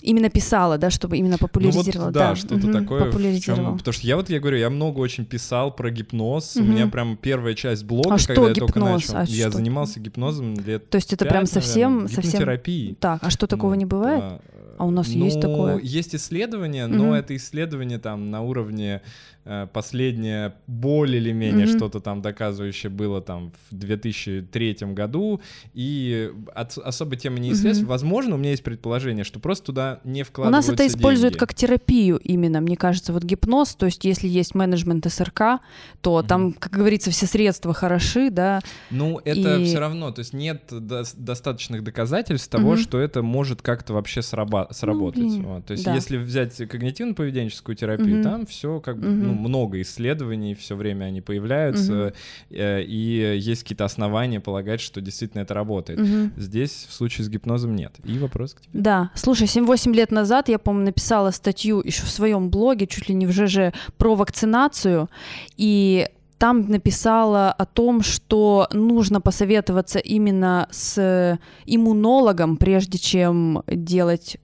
[0.07, 2.05] именно писала, да, чтобы именно популяризировала.
[2.05, 3.05] Ну вот, да, что-то мгм, такое.
[3.05, 3.65] Популяризировала.
[3.71, 6.55] чём- потому что я вот, я говорю, я много очень писал про гипноз.
[6.55, 6.71] У Мгм.
[6.71, 9.09] меня прям первая часть блога, А когда что я только гипноз?
[9.09, 9.17] начал.
[9.17, 9.57] А я что?
[9.57, 12.23] занимался гипнозом лет То есть это пять, прям наверное, совсем, совсем...
[12.23, 12.95] гипнотерапией.
[12.99, 14.19] Так, а что такого Ну, не бывает?
[14.19, 14.39] да.
[14.77, 15.79] А у нас есть Ну, такое?
[15.79, 17.13] Есть исследования, но Мгм.
[17.13, 19.01] это исследование там на уровне
[19.49, 21.77] э, последнее более или менее Мгм.
[21.77, 25.39] что-то там доказывающее было там в 2003 году,
[25.73, 27.83] и от- особо тема не исследуется.
[27.83, 27.89] Мгм.
[27.89, 31.39] Возможно, у меня есть предположение, что просто туда не У вкладываются нас это используют деньги.
[31.39, 35.61] как терапию именно, мне кажется, вот гипноз, то есть если есть менеджмент СРК,
[36.01, 36.27] то Мгм.
[36.27, 38.59] там, как говорится, все средства хороши, да,
[38.91, 42.79] Ну, это И- все равно, то есть нет дос- достаточных доказательств того, Мгм.
[42.81, 44.21] что это может как-то вообще
[44.71, 45.19] сработать.
[45.21, 45.65] блин, Вот.
[45.65, 45.93] То есть да.
[45.95, 48.23] если взять когнитивно-поведенческую терапию, Мгм.
[48.23, 49.41] там все как бы ну, Мгм.
[49.43, 52.13] много исследований, все время они появляются,
[52.49, 55.99] э, и есть какие-то основания полагать, что действительно это работает.
[55.99, 56.33] Мгм.
[56.37, 57.93] Здесь в случае с гипнозом нет.
[58.03, 58.69] И вопрос к тебе.
[58.81, 63.15] Да, слушай, 7-8 лет назад я, по-моему, написала статью еще в своем блоге, чуть ли
[63.15, 65.09] не в ЖЖ, про вакцинацию,
[65.57, 74.37] и там написала о том, что нужно посоветоваться именно с иммунологом, прежде чем делать,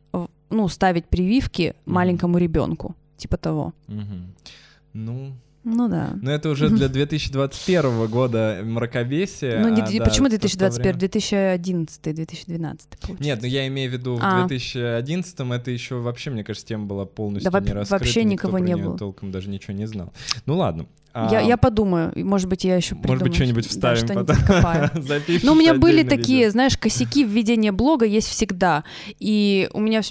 [0.54, 3.74] ну, ставить прививки маленькому ребенку, типа того.
[3.88, 4.34] Мгм.
[4.94, 5.34] Ну,
[5.66, 6.12] Ну да.
[6.22, 9.60] ну, это уже для 2021 года мракобесие.
[9.60, 10.82] Ну, не- а, да, почему в то 2021?
[10.84, 13.24] время- 2011, 2012, получается.
[13.24, 14.46] Нет, ну я имею в виду в А.
[14.48, 18.04] 2011-м это еще вообще, мне кажется, тема была полностью Да не раскрыта.
[18.04, 18.98] вообще никого не было.
[18.98, 20.12] толком даже ничего не знал.
[20.46, 20.86] Ну ладно.
[21.16, 25.04] Я, А, я подумаю, может быть, я еще Может быть, что-нибудь вставим что-нибудь потом.
[25.04, 26.52] Запишешь Ну, у меня были такие, видео.
[26.54, 28.84] знаешь, косяки в ведении блога есть всегда.
[29.20, 30.02] И у меня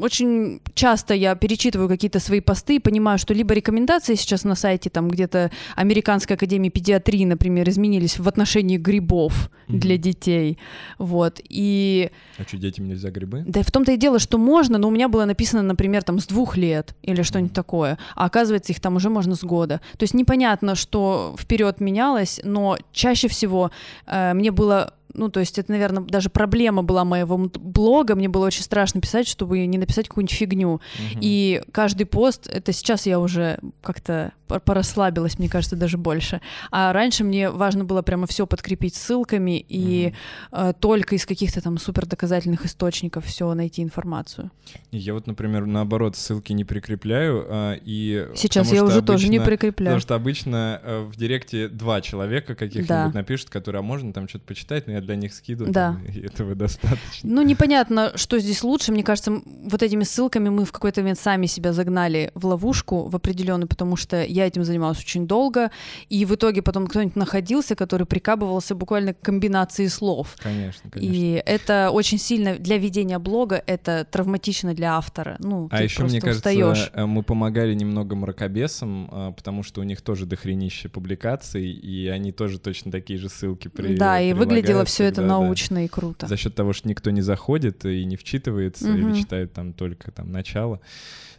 [0.00, 4.90] очень часто я перечитываю какие-то свои посты и понимаю, что либо рекомендации сейчас на сайте
[4.94, 9.80] там где-то Американской академии педиатрии, например, изменились в отношении грибов Мгм.
[9.80, 10.58] для детей.
[10.98, 11.40] Вот.
[11.48, 13.44] И А что, детям нельзя грибы?
[13.46, 16.26] да в том-то и дело, что можно, но у меня было написано, например, там с
[16.26, 17.54] двух лет или что-нибудь Мгм.
[17.54, 19.80] такое, а оказывается их там уже можно с года.
[19.98, 23.70] То есть непонятно, что вперед менялось, но чаще всего
[24.06, 28.46] э, мне было ну, то есть это, наверное, даже проблема была моего блога, мне было
[28.46, 30.74] очень страшно писать, чтобы не написать какую-нибудь фигню.
[30.74, 31.18] Угу.
[31.20, 36.40] И каждый пост, это сейчас я уже как-то порасслабилась, мне кажется, даже больше.
[36.70, 40.60] А раньше мне важно было прямо все подкрепить ссылками и угу.
[40.60, 44.50] э, только из каких-то там супер доказательных источников все найти информацию.
[44.90, 49.40] Я вот, например, наоборот, ссылки не прикрепляю, э, и сейчас я уже обычно, тоже не
[49.40, 49.96] прикрепляю.
[49.96, 53.10] Потому что обычно э, в директе два человека каких-нибудь да.
[53.12, 55.96] напишут, которые, а можно там что-то почитать, но я для них скидываю, да.
[56.12, 56.98] и этого достаточно.
[57.22, 58.92] Ну, непонятно, что здесь лучше.
[58.92, 63.16] Мне кажется, вот этими ссылками мы в какой-то момент сами себя загнали в ловушку в
[63.16, 65.70] определенную, потому что я этим занималась очень долго,
[66.08, 70.36] и в итоге потом кто-нибудь находился, который прикабывался буквально к комбинации слов.
[70.42, 71.14] Конечно, конечно.
[71.14, 75.36] И это очень сильно для ведения блога, это травматично для автора.
[75.38, 76.90] Ну, а еще, мне кажется, устаешь.
[76.94, 82.32] Э, мы помогали немного мракобесам, э, потому что у них тоже дохренище публикаций, и они
[82.32, 86.28] тоже точно такие же ссылки при Да, и выглядело все это научно да, и круто.
[86.28, 88.98] За счет того, что никто не заходит и не вчитывается, угу.
[88.98, 90.80] или читает там только там начало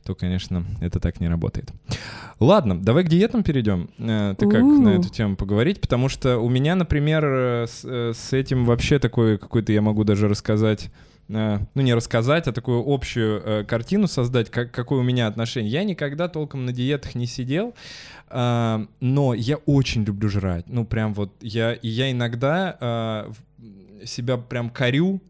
[0.05, 1.71] то, конечно, это так не работает.
[2.39, 3.89] Ладно, давай к диетам перейдем.
[3.97, 5.81] Э, ты как на эту тему поговорить?
[5.81, 10.03] Потому что у меня, например, э, с, э, с этим вообще такой какой-то я могу
[10.03, 10.91] даже рассказать
[11.27, 15.71] ну не рассказать, а такую общую э, картину создать, как, какое у меня отношение.
[15.71, 17.73] Я никогда толком на диетах не сидел,
[18.29, 20.65] э, но я очень люблю жрать.
[20.67, 25.21] Ну прям вот я я иногда э, себя прям корю,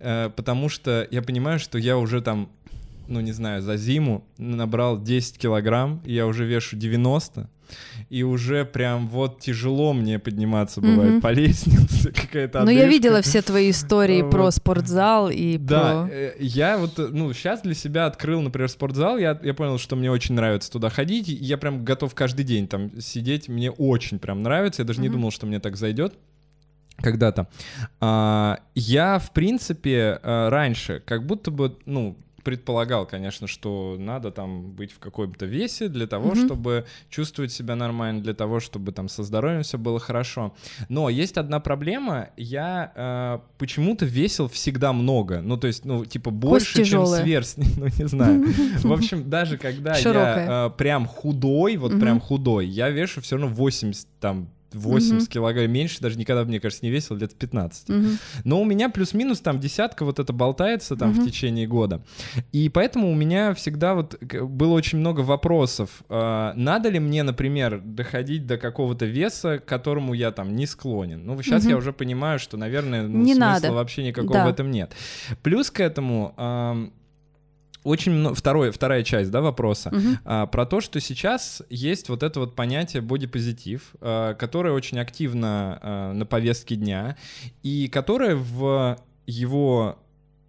[0.00, 2.48] э, потому что я понимаю, что я уже там
[3.08, 7.48] ну не знаю, за зиму набрал 10 килограмм, и я уже вешу 90,
[8.10, 11.20] и уже прям вот тяжело мне подниматься бывает mm-hmm.
[11.20, 12.64] по лестнице какая-то.
[12.64, 16.14] Ну я видела все твои истории про спортзал и да, про.
[16.14, 20.10] Э, я вот ну сейчас для себя открыл, например, спортзал, я я понял, что мне
[20.10, 24.42] очень нравится туда ходить, и я прям готов каждый день там сидеть, мне очень прям
[24.42, 25.02] нравится, я даже mm-hmm.
[25.02, 26.14] не думал, что мне так зайдет
[26.96, 27.48] когда-то.
[28.00, 34.72] А, я, в принципе, а, раньше как будто бы, ну, предполагал, конечно, что надо там
[34.72, 36.46] быть в каком-то весе для того, mm-hmm.
[36.46, 40.54] чтобы чувствовать себя нормально, для того, чтобы там со здоровьем все было хорошо.
[40.88, 46.30] Но есть одна проблема, я э, почему-то весил всегда много, ну то есть, ну типа
[46.30, 48.44] больше, чем сверстник, ну не знаю.
[48.82, 53.54] В общем, даже когда я э, прям худой, вот прям худой, я вешу все равно
[53.54, 55.30] 80 там 80 угу.
[55.30, 57.90] килограмм меньше, даже никогда, мне кажется, не весил, лет 15.
[57.90, 58.06] Угу.
[58.44, 61.22] Но у меня плюс-минус там десятка вот это болтается там угу.
[61.22, 62.02] в течение года.
[62.52, 66.02] И поэтому у меня всегда вот было очень много вопросов.
[66.08, 71.24] Э, надо ли мне, например, доходить до какого-то веса, к которому я там не склонен?
[71.24, 71.70] Ну, сейчас угу.
[71.70, 73.72] я уже понимаю, что, наверное, ну, не смысла надо.
[73.72, 74.46] вообще никакого да.
[74.46, 74.92] в этом нет.
[75.42, 76.92] Плюс к этому...
[77.84, 80.18] Очень много, второе, вторая часть, да, вопроса, угу.
[80.24, 85.78] а, про то, что сейчас есть вот это вот понятие бодипозитив, а, которое очень активно
[85.82, 87.16] а, на повестке дня,
[87.62, 89.98] и которое в его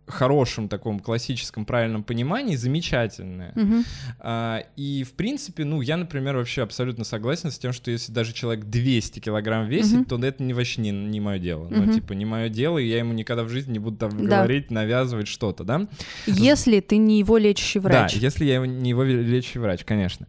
[0.08, 3.54] хорошем таком классическом правильном понимании замечательное.
[3.56, 3.84] Угу.
[4.20, 8.34] А, и в принципе, ну, я, например, вообще абсолютно согласен с тем, что если даже
[8.34, 10.06] человек 200 килограмм весит, угу.
[10.06, 11.66] то это не, вообще не, не мое дело.
[11.66, 11.76] Угу.
[11.76, 14.38] Ну, типа, не мое дело, и я ему никогда в жизни не буду там да.
[14.38, 15.88] говорить, навязывать что-то, да?
[16.28, 18.14] Если ты не его лечащий врач.
[18.14, 20.28] Да, если я не его лечащий врач, конечно.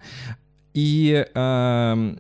[0.75, 1.27] И...
[1.35, 2.17] Э,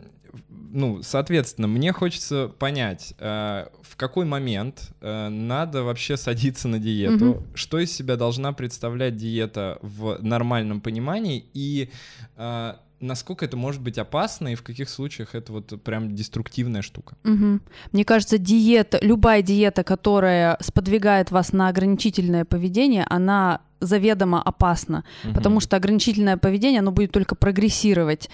[0.76, 7.30] ну, соответственно, мне хочется понять, э, в какой момент э, надо вообще садиться на диету,
[7.30, 7.42] угу.
[7.54, 11.88] что из себя должна представлять диета в нормальном понимании и
[12.36, 17.16] э, насколько это может быть опасно и в каких случаях это вот прям деструктивная штука.
[17.24, 17.60] Угу.
[17.92, 25.34] Мне кажется, диета, любая диета, которая сподвигает вас на ограничительное поведение, она заведомо опасно, угу.
[25.34, 28.28] потому что ограничительное поведение, оно будет только прогрессировать.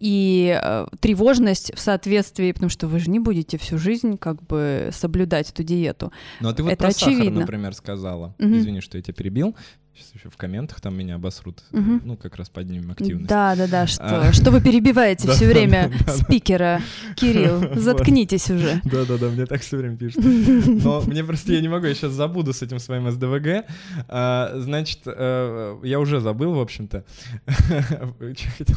[0.00, 4.90] И э, тревожность в соответствии, потому что вы же не будете всю жизнь как бы
[4.92, 6.12] соблюдать эту диету.
[6.40, 7.24] Ну а ты вот Это про очевидно.
[7.24, 8.34] сахар, например, сказала.
[8.38, 8.56] Угу.
[8.56, 9.54] Извини, что я тебя перебил.
[9.96, 11.62] Сейчас еще в комментах там меня обосрут.
[11.72, 12.00] Угу.
[12.04, 13.28] Ну, как раз поднимем активность.
[13.28, 13.86] Да, да, да.
[13.86, 14.32] Что, а.
[14.34, 16.82] что вы перебиваете все время спикера?
[17.14, 18.82] Кирилл, заткнитесь уже.
[18.84, 20.22] Да, да, да, мне так все время пишут.
[20.84, 23.64] Но мне просто я не могу, я сейчас забуду с этим своим СДВГ.
[24.08, 27.02] А, значит, э, я уже забыл, в общем-то.
[27.46, 28.76] Что хотел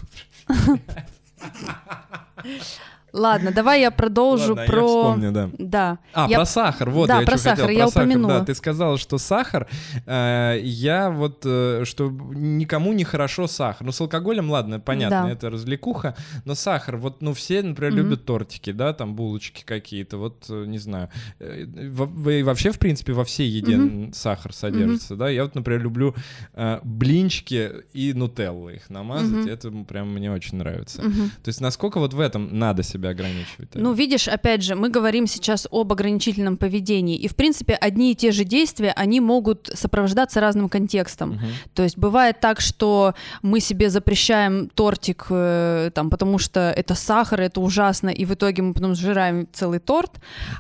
[3.13, 4.78] Ладно, давай я продолжу Ладно, про.
[4.78, 5.50] Я вспомню, да.
[5.58, 6.00] Да.
[6.13, 6.38] А, я...
[6.38, 6.89] про сахар.
[6.89, 7.78] Вот, да, я про сахар, хотел.
[7.78, 8.30] я про упомянула.
[8.30, 8.41] Сахар.
[8.41, 9.67] Да, ты сказала, что сахар,
[10.06, 13.86] э, я вот, э, что никому не хорошо сахар.
[13.86, 15.32] Ну, с алкоголем, ладно, понятно, да.
[15.32, 17.95] это развлекуха, но сахар, вот, ну, все, например, mm-hmm.
[17.95, 21.10] любят тортики, да, там булочки какие-то, вот, э, не знаю.
[21.39, 24.13] Э, вообще, в принципе, во всей еде mm-hmm.
[24.13, 25.17] сахар содержится, mm-hmm.
[25.17, 25.30] да.
[25.30, 26.15] Я вот, например, люблю
[26.54, 29.52] э, блинчики и нутеллы их намазать, mm-hmm.
[29.52, 31.02] это прям мне очень нравится.
[31.02, 31.30] Mm-hmm.
[31.43, 33.70] То есть, насколько вот в этом надо себя себя ограничивать.
[33.76, 38.16] Ну, видишь, опять же, мы говорим сейчас об ограничительном поведении, и, в принципе, одни и
[38.16, 41.30] те же действия, они могут сопровождаться разным контекстом.
[41.30, 41.46] Мгм.
[41.74, 47.42] То есть бывает так, что мы себе запрещаем тортик, э, там, потому что это сахар,
[47.42, 50.12] это ужасно, и в итоге мы потом сжираем целый торт.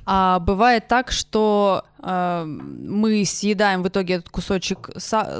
[0.05, 4.89] А бывает так, что мы съедаем в итоге этот кусочек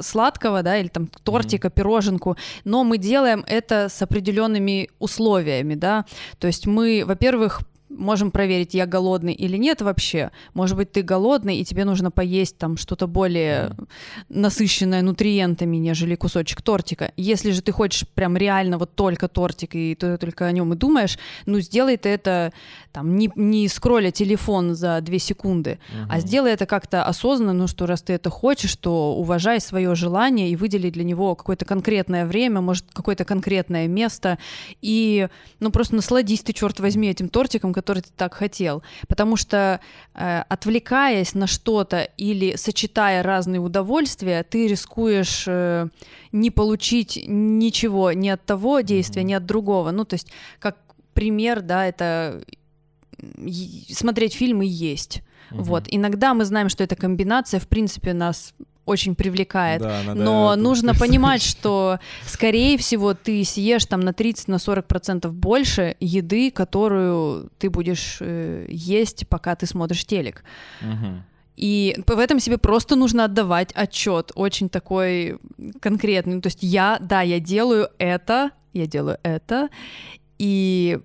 [0.02, 6.04] сладкого, да, или там тортика, пироженку, но мы делаем это с определенными условиями, да.
[6.38, 10.30] То есть мы, во-первых, можем проверить, я голодный или нет вообще.
[10.54, 13.76] Может быть, ты голодный, и тебе нужно поесть там что-то более
[14.28, 17.12] насыщенное нутриентами, нежели кусочек тортика.
[17.16, 20.76] Если же ты хочешь прям реально вот только тортик, и ты только о нем и
[20.76, 22.52] думаешь, ну, сделай ты это
[22.92, 25.78] там не, не скролля телефон за две секунды,
[26.08, 30.50] а сделай это как-то осознанно, ну, что раз ты это хочешь, то уважай свое желание
[30.50, 34.38] и выдели для него какое-то конкретное время, может, какое-то конкретное место,
[34.80, 35.28] и,
[35.60, 38.82] ну, просто насладись ты, черт возьми, этим тортиком, который ты так хотел.
[39.08, 39.80] Потому что,
[40.14, 45.88] э, отвлекаясь на что-то или сочетая разные удовольствия, ты рискуешь э,
[46.32, 49.90] не получить ничего ни от того действия, ни от другого.
[49.90, 50.28] Ну, то есть,
[50.58, 50.76] как
[51.14, 52.42] пример, да, это
[53.88, 55.22] смотреть фильмы есть.
[55.50, 55.62] Мгм.
[55.62, 55.84] Вот.
[55.88, 58.54] Иногда мы знаем, что эта комбинация, в принципе, нас
[58.90, 59.80] очень привлекает.
[59.80, 66.50] Да, Но это нужно понимать, что, скорее всего, ты съешь там на 30-40% больше еды,
[66.50, 70.44] которую ты будешь э, есть, пока ты смотришь телек.
[70.80, 71.24] Мгм.
[71.56, 75.38] И в этом себе просто нужно отдавать отчет, очень такой
[75.80, 76.40] конкретный.
[76.40, 79.68] То есть я, да, я делаю это, я делаю это,
[80.38, 81.00] и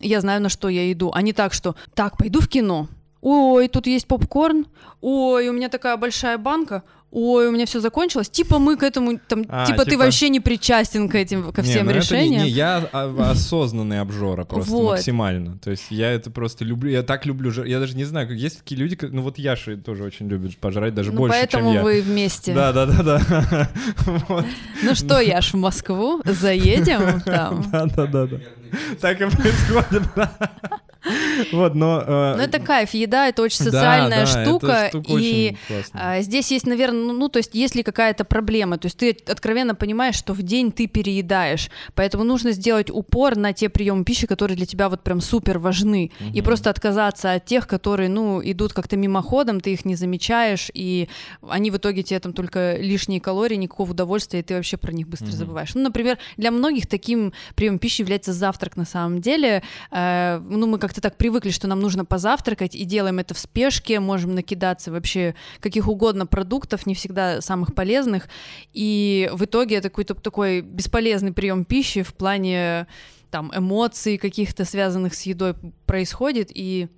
[0.00, 1.10] я знаю, на что я иду.
[1.14, 2.88] А не так, что так, пойду в кино.
[3.28, 4.66] Ой, тут есть попкорн.
[5.00, 6.84] Ой, у меня такая большая банка.
[7.10, 8.28] Ой, у меня все закончилось.
[8.28, 11.62] Типа мы к этому, там, А, типа, ты типа- вообще не причастен к этим, ко
[11.62, 12.42] Не, всем ну это не- решениям.
[12.44, 14.90] Не, я а- осознанный обжора просто Вот.
[14.92, 15.58] максимально.
[15.58, 16.90] То есть я это просто люблю.
[16.90, 17.50] Я так люблю.
[17.64, 21.10] Я даже не знаю, есть такие люди, ну вот Яша тоже очень любит пожрать, даже
[21.10, 21.82] Ну, больше, поэтому чем я.
[21.82, 22.54] вы вместе.
[22.54, 23.68] Да, да, да, да.
[24.28, 24.44] Вот.
[24.84, 27.64] Ну что, Яш, в Москву заедем там.
[27.72, 28.36] Да, да, да, да.
[29.00, 30.02] Так и происходит.
[31.52, 32.02] Вот, но.
[32.06, 35.56] э, Ну это кайф, еда это очень социальная штука, и
[35.92, 39.16] а, здесь есть, наверное, ну, ну, то есть есть ли какая-то проблема, то есть ты
[39.26, 44.26] откровенно понимаешь, что в день ты переедаешь, поэтому нужно сделать упор на те приемы пищи,
[44.26, 48.72] которые для тебя вот прям супер важны, и просто отказаться от тех, которые, ну, идут
[48.72, 51.08] как-то мимоходом, ты их не замечаешь, и
[51.48, 55.08] они в итоге тебе там только лишние калории, никакого удовольствия, и ты вообще про них
[55.08, 55.74] быстро забываешь.
[55.74, 59.62] Ну, например, для многих таким приемом пищи является завтрак на самом деле.
[59.90, 64.00] Э, ну, мы как-то так привыкли, что нам нужно позавтракать, и делаем это в спешке,
[64.00, 68.28] можем накидаться вообще каких угодно продуктов, не всегда самых полезных,
[68.72, 72.86] и в итоге это какой-то такой бесполезный прием пищи в плане
[73.30, 75.54] там эмоций каких-то связанных с едой
[75.86, 76.88] происходит, и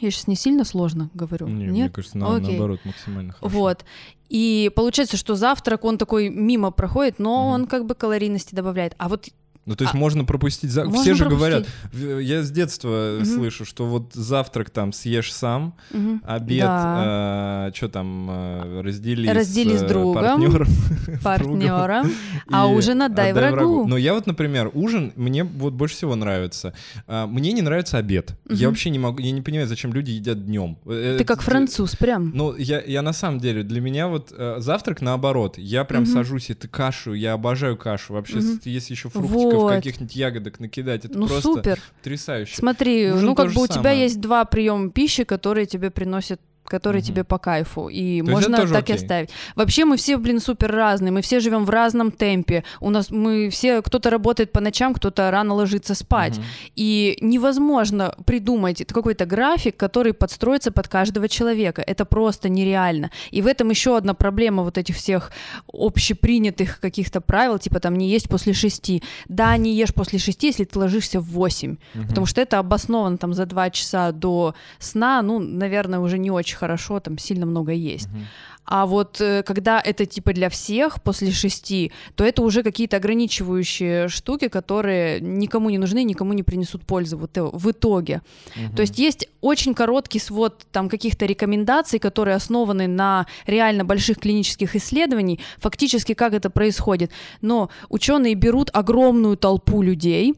[0.00, 1.70] я сейчас не сильно сложно говорю, Не, нет?
[1.72, 2.50] мне кажется, на- Окей.
[2.50, 3.56] наоборот, максимально хорошо.
[3.58, 3.84] Вот.
[4.28, 7.50] И получается, что завтрак, он такой мимо проходит, но Мгм.
[7.62, 8.94] он как бы калорийности добавляет.
[8.98, 9.28] А вот
[9.68, 10.70] Ну, то есть А- можно пропустить...
[10.70, 11.38] за- можно Все же пропустить.
[11.38, 13.24] говорят, в- я с детства Мгм.
[13.26, 16.22] слышу, что вот завтрак там съешь сам, Мгм.
[16.26, 17.70] обед, Да.
[17.74, 20.68] что там, э, раздели, Раздели с э, другом, партнером.
[21.22, 22.10] партнером,
[22.50, 23.86] а ужин отдай врагу.
[23.86, 26.72] Но я вот, например, ужин мне вот больше всего нравится.
[27.06, 28.34] А, Мне не нравится обед.
[28.48, 30.76] Я вообще не могу, я не понимаю, зачем люди едят днем.
[30.86, 32.30] Ты как француз, прям.
[32.34, 35.58] Ну, я, я на самом деле, для меня вот э, завтрак наоборот.
[35.58, 36.12] Я прям Мгм.
[36.12, 38.14] сажусь, это кашу, я обожаю кашу.
[38.14, 39.72] Вообще, с- если еще фруктиков, Вот.
[39.74, 41.80] каких-нибудь ягодок накидать, это Ну просто супер.
[41.98, 42.56] потрясающе.
[42.56, 47.00] Смотри, Ужин ну как бы у тебя есть два приема пищи, которые тебе приносят которые
[47.00, 47.06] Мгм.
[47.08, 48.96] тебе по кайфу, и То можно так и окей.
[48.96, 49.30] оставить.
[49.56, 52.64] Вообще мы все, блин, супер разные, мы все живем в разном темпе.
[52.80, 56.36] У нас мы все, кто-то работает по ночам, кто-то рано ложится спать.
[56.38, 56.46] Мгм.
[56.76, 61.82] И невозможно придумать какой-то график, который подстроится под каждого человека.
[61.86, 63.10] Это просто нереально.
[63.30, 65.30] И в этом еще одна проблема вот этих всех
[65.72, 69.02] общепринятых каких-то правил, типа там не есть после шести.
[69.28, 71.76] Да, не ешь после шести, если ты ложишься в восемь.
[71.94, 72.08] Мгм.
[72.08, 76.56] Потому что это обосновано там за два часа до сна, ну, наверное, уже не очень
[76.58, 78.08] хорошо, там сильно много есть.
[78.08, 78.26] Мгм.
[78.70, 84.08] А вот э, когда это типа для всех после шести, то это уже какие-то ограничивающие
[84.08, 88.20] штуки, которые никому не нужны, никому не принесут пользы вот э, в итоге.
[88.56, 88.76] Мгм.
[88.76, 94.76] То есть есть очень короткий свод там каких-то рекомендаций, которые основаны на реально больших клинических
[94.76, 97.10] исследований, фактически как это происходит.
[97.40, 100.34] Но ученые берут огромную толпу людей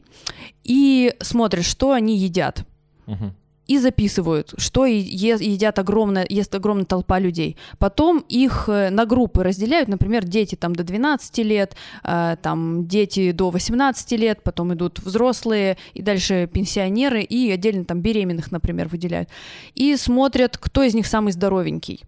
[0.63, 2.65] и смотрят, что они едят.
[3.07, 3.35] Мгм.
[3.71, 7.55] И записывают, что едят огромная, ест огромная толпа людей.
[7.79, 13.31] Потом их э, на группы разделяют, например, дети там до 12 лет, э, там дети
[13.31, 19.29] до 18 лет, потом идут взрослые, и дальше пенсионеры, и отдельно там беременных, например, выделяют.
[19.73, 22.03] И смотрят, кто из них самый здоровенький.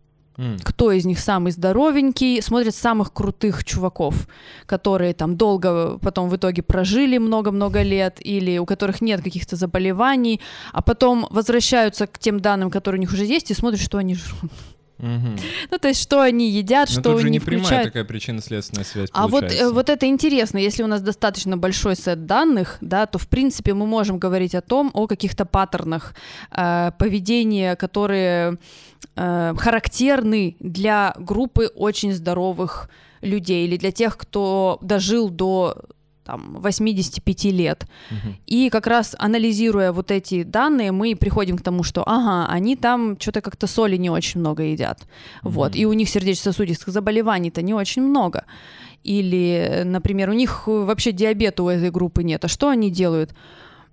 [0.64, 4.28] Кто из них самый здоровенький, смотрят самых крутых чуваков,
[4.66, 10.42] которые там долго потом в итоге прожили много-много лет, или у которых нет каких-то заболеваний,
[10.72, 14.16] а потом возвращаются к тем данным, которые у них уже есть, и смотрят, что они
[14.16, 14.52] жрут.
[15.04, 15.36] Угу.
[15.72, 17.68] Ну, то есть, что они едят, Но что тут же не включают.
[17.68, 20.58] прямая такая причинно-следственная связь А вот, э, вот это интересно.
[20.58, 24.62] Если у нас достаточно большой сет данных, да, то, в принципе, мы можем говорить о
[24.62, 26.16] том, о каких-то паттернах
[26.52, 28.58] э, поведения, которые
[29.18, 32.90] э, характерны для группы очень здоровых
[33.22, 35.76] людей или для тех, кто дожил до
[36.24, 37.86] там, 85 лет.
[38.12, 38.34] Угу.
[38.48, 43.18] И как раз анализируя вот эти данные, мы приходим к тому, что, ага, они там
[43.20, 45.02] что-то как-то соли не очень много едят.
[45.44, 45.52] Угу.
[45.52, 45.76] Вот.
[45.76, 48.46] И у них сердечно-сосудистых заболеваний-то не очень много.
[49.04, 52.46] Или, например, у них вообще диабета у этой группы нет.
[52.46, 53.36] А что они делают?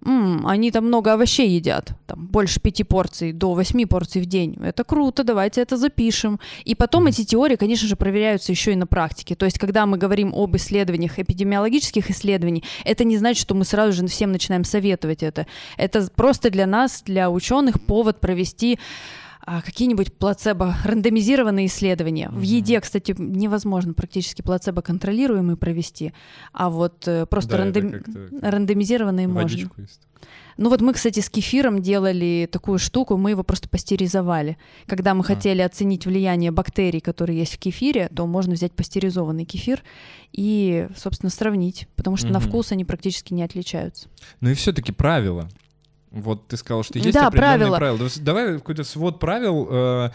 [0.05, 4.57] М, они там много овощей едят, там больше пяти порций, до восьми порций в день.
[4.63, 6.41] Это круто, давайте это запишем.
[6.65, 9.35] И потом эти теории, конечно же, проверяются еще и на практике.
[9.35, 13.93] То есть, когда мы говорим об исследованиях, эпидемиологических исследований, это не значит, что мы сразу
[13.93, 15.47] же всем начинаем советовать это.
[15.77, 18.79] Это просто для нас, для ученых, повод провести
[19.45, 22.29] какие-нибудь плацебо, рандомизированные исследования.
[22.29, 22.39] Mm-hmm.
[22.39, 26.13] В еде, кстати, невозможно практически плацебо контролируемые провести,
[26.53, 28.03] а вот э, просто да, рандом...
[28.43, 29.71] рандомизированные можно.
[29.77, 30.01] Есть.
[30.57, 34.59] Ну вот мы, кстати, с кефиром делали такую штуку, мы его просто пастеризовали.
[34.87, 35.25] Когда мы а.
[35.25, 39.83] хотели оценить влияние бактерий, которые есть в кефире, то можно взять пастеризованный кефир
[40.33, 42.35] и, собственно, сравнить, потому что угу.
[42.35, 44.09] на вкус они практически не отличаются.
[44.41, 45.49] Ну и все-таки правило.
[46.11, 47.77] Вот ты сказал, что есть да, определенные правила.
[47.77, 48.11] правила.
[48.21, 50.11] Давай какой-то свод правил, э,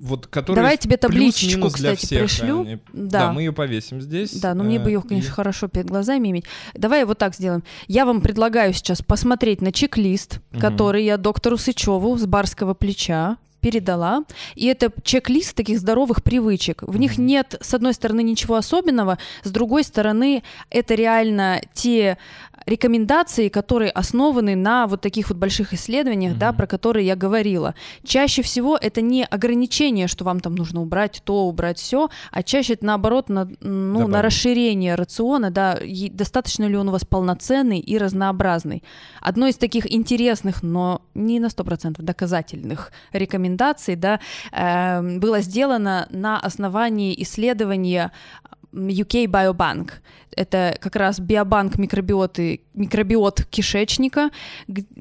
[0.00, 2.62] вот, который Давай тебе табличку, кстати, всех, пришлю.
[2.62, 2.78] Они...
[2.92, 3.26] Да.
[3.26, 4.32] да, мы ее повесим здесь.
[4.40, 5.32] Да, но э, мне бы ее, конечно, и...
[5.32, 6.46] хорошо перед глазами иметь.
[6.74, 7.62] Давай вот так сделаем.
[7.86, 10.60] Я вам предлагаю сейчас посмотреть на чек-лист, угу.
[10.60, 14.24] который я доктору Сычеву с барского плеча передала.
[14.54, 16.82] И это чек-лист таких здоровых привычек.
[16.82, 22.18] В них нет, с одной стороны, ничего особенного, с другой стороны, это реально те
[22.66, 26.38] рекомендации, которые основаны на вот таких вот больших исследованиях, mm-hmm.
[26.38, 27.74] да, про которые я говорила.
[28.04, 32.74] Чаще всего это не ограничение, что вам там нужно убрать то, убрать все, а чаще
[32.74, 35.78] это наоборот на, ну, на расширение рациона, да,
[36.12, 38.82] достаточно ли он у вас полноценный и разнообразный.
[39.20, 44.20] Одно из таких интересных, но не на 100% доказательных рекомендаций, да,
[44.52, 48.12] э, было сделано на основании исследования
[48.72, 49.92] UK Biobank.
[50.36, 54.30] Это как раз биобанк микробиоты, микробиот кишечника,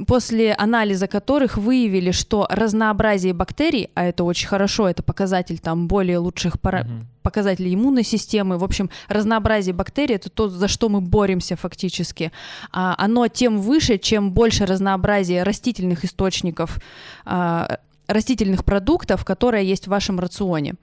[0.07, 6.17] после анализа которых выявили, что разнообразие бактерий, а это очень хорошо, это показатель там более
[6.17, 6.79] лучших пара...
[6.81, 7.03] mm-hmm.
[7.21, 12.31] показателей иммунной системы, в общем, разнообразие бактерий это то, за что мы боремся фактически.
[12.71, 16.79] А, оно тем выше, чем больше разнообразия растительных источников,
[17.25, 20.73] а, растительных продуктов, которые есть в вашем рационе.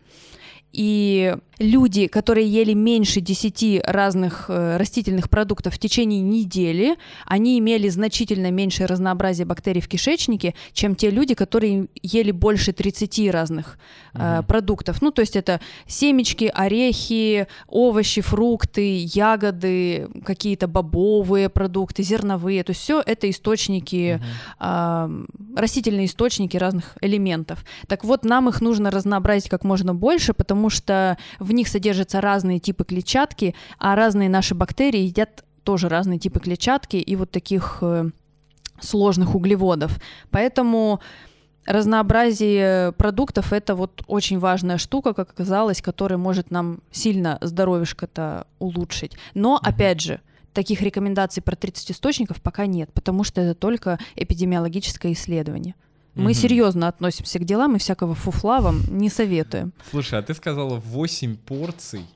[0.76, 7.88] И люди, которые ели меньше 10 разных э, растительных продуктов в течение недели, они имели
[7.88, 13.78] значительно меньшее разнообразие бактерий в кишечнике, чем те люди, которые ели больше 30 разных
[14.12, 15.00] э, продуктов.
[15.00, 22.64] Ну, то есть это семечки, орехи, овощи, фрукты, ягоды, какие-то бобовые продукты, зерновые.
[22.64, 24.20] То есть все это источники,
[24.60, 25.24] э,
[25.56, 27.64] растительные источники разных элементов.
[27.88, 32.58] Так вот, нам их нужно разнообразить как можно больше, потому что в них содержатся разные
[32.58, 38.10] типы клетчатки, а разные наши бактерии едят тоже разные типы клетчатки и вот таких э,
[38.80, 39.98] сложных углеводов.
[40.30, 41.00] Поэтому
[41.66, 49.16] разнообразие продуктов это вот очень важная штука, как оказалось, которая может нам сильно здоровьишко-то улучшить.
[49.34, 50.20] Но, опять же,
[50.52, 55.74] таких рекомендаций про 30 источников пока нет, потому что это только эпидемиологическое исследование.
[56.16, 56.34] Мы угу.
[56.34, 59.72] серьезно относимся к делам и всякого фуфла вам не советуем.
[59.90, 62.06] Слушай, а ты сказала 8 порций.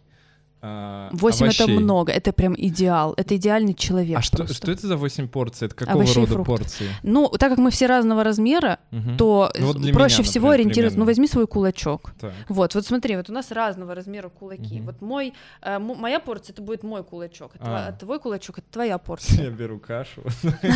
[0.62, 1.64] А, 8 овощей.
[1.64, 4.18] это много, это прям идеал, это идеальный человек.
[4.18, 5.66] А что, что это за 8 порций?
[5.66, 6.88] Это какого овощей рода порции?
[7.02, 9.16] Ну, так как мы все разного размера, угу.
[9.16, 10.98] то ну, вот проще меня, всего например, ориентироваться.
[10.98, 12.12] Ну, возьми свой кулачок.
[12.20, 12.32] Так.
[12.48, 14.80] Вот, вот смотри, вот у нас разного размера кулаки.
[14.80, 14.84] Угу.
[14.84, 15.32] Вот мой,
[15.62, 17.88] э, моя порция это будет мой кулачок, а.
[17.88, 19.44] а твой кулачок это твоя порция.
[19.44, 20.22] Я беру кашу.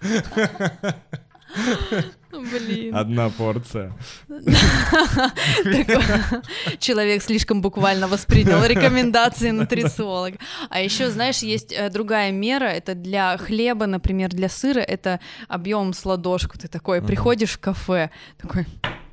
[2.32, 2.94] Блин.
[2.94, 3.92] Одна порция.
[6.78, 10.38] Человек слишком буквально воспринял рекомендации нутрициолога.
[10.68, 15.92] А еще, знаешь, есть э, другая мера, это для хлеба, например, для сыра, это объем
[15.92, 16.56] с ладошку.
[16.58, 18.66] Ты такой приходишь в кафе, такой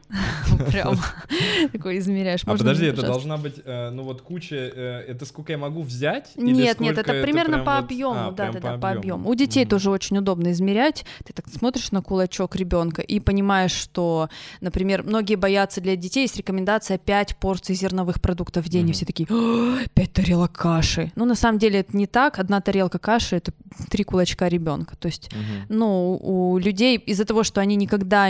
[0.72, 0.97] Прям
[1.72, 2.41] такой измеряешь.
[2.45, 6.32] А подожди, это должна быть, э, ну вот куча, э, это сколько я могу взять?
[6.36, 9.30] Нет, нет, это примерно по объему, да, да, да, по объему.
[9.30, 11.05] У детей тоже очень удобно измерять.
[11.26, 14.30] Ты так смотришь на кулачок ребенка и понимаешь, что,
[14.62, 19.05] например, многие боятся для детей есть рекомендация 5 порций зерновых продуктов в день, и все
[19.05, 21.12] такие, 5 тарелок каши.
[21.16, 22.39] Ну, на самом деле это не так.
[22.39, 23.51] Одна тарелка каши— это
[23.89, 24.95] три кулачка ребенка.
[24.95, 25.30] То есть,
[25.68, 28.30] ну, у людей из-за того, что они никогда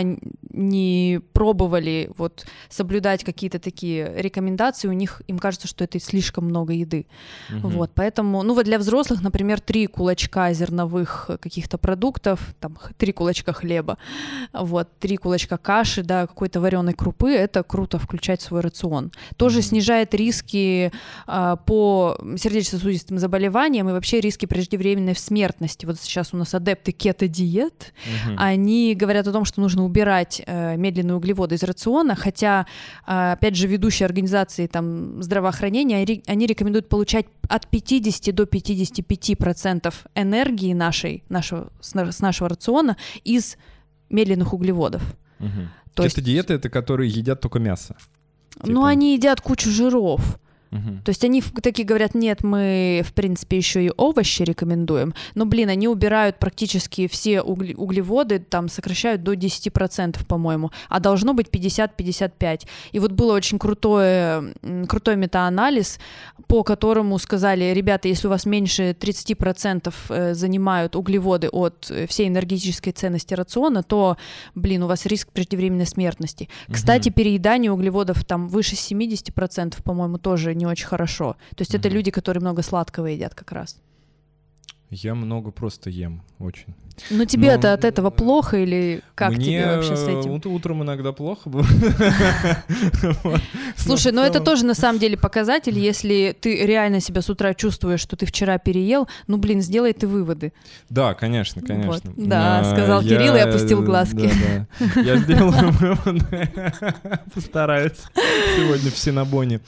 [0.58, 6.72] не пробовали вот соблюдать какие-то такие рекомендации, у них им кажется, что это слишком много
[6.72, 7.06] еды.
[7.50, 7.68] Угу.
[7.68, 13.52] Вот, поэтому, ну вот для взрослых, например, три кулачка зерновых каких-то продуктов, там три кулачка
[13.52, 13.98] хлеба,
[14.52, 19.12] вот три кулачка каши, да, какой-то вареной крупы, это круто включать в свой рацион.
[19.36, 19.66] Тоже угу.
[19.66, 20.92] снижает риски
[21.26, 25.86] а, по сердечно-сосудистым заболеваниям и вообще риски преждевременной смертности.
[25.86, 28.34] Вот сейчас у нас адепты кето-диет, угу.
[28.36, 30.42] они говорят о том, что нужно убирать
[30.76, 32.66] медленные углеводы из рациона, хотя,
[33.06, 40.06] а, опять же, ведущие организации там, здравоохранения, они рекомендуют получать от 50 до 55 процентов
[40.14, 43.56] энергии нашей, нашего, с нашего рациона из
[44.10, 45.02] медленных углеводов.
[45.40, 45.68] Угу.
[45.94, 47.96] То есть диеты это которые едят только мясо.
[48.54, 48.68] Типа...
[48.68, 50.38] Ну, они едят кучу жиров.
[50.70, 51.02] Угу.
[51.04, 55.68] То есть они такие говорят, нет, мы, в принципе, еще и овощи рекомендуем, но, блин,
[55.68, 62.66] они убирают практически все угле- углеводы, там сокращают до 10%, по-моему, а должно быть 50-55.
[62.92, 64.54] И вот было очень крутое,
[64.88, 65.98] крутой метаанализ,
[66.46, 72.28] по которому сказали, ребята, если у вас меньше 30% э, занимают углеводы от э, всей
[72.28, 74.16] энергетической ценности рациона, то,
[74.54, 76.48] блин, у вас риск преждевременной смертности.
[76.68, 76.74] Угу.
[76.74, 81.36] Кстати, переедание углеводов там выше 70%, по-моему, тоже не очень хорошо.
[81.56, 81.78] То есть mm-hmm.
[81.78, 83.80] это люди, которые много сладкого едят как раз.
[84.90, 86.74] Я много просто ем, очень.
[87.10, 90.32] Ну тебе это от этого плохо или как мне тебе вообще с этим?
[90.32, 91.50] Ут- утром иногда плохо
[93.76, 98.00] Слушай, ну это тоже на самом деле показатель, если ты реально себя с утра чувствуешь,
[98.00, 100.52] что ты вчера переел, ну блин, сделай ты выводы.
[100.88, 102.12] Да, конечно, конечно.
[102.16, 104.30] Да, сказал Кирилл и опустил глазки.
[104.96, 106.50] Я сделаю выводы.
[107.34, 107.98] Постараюсь
[108.56, 109.60] сегодня в Синабоне.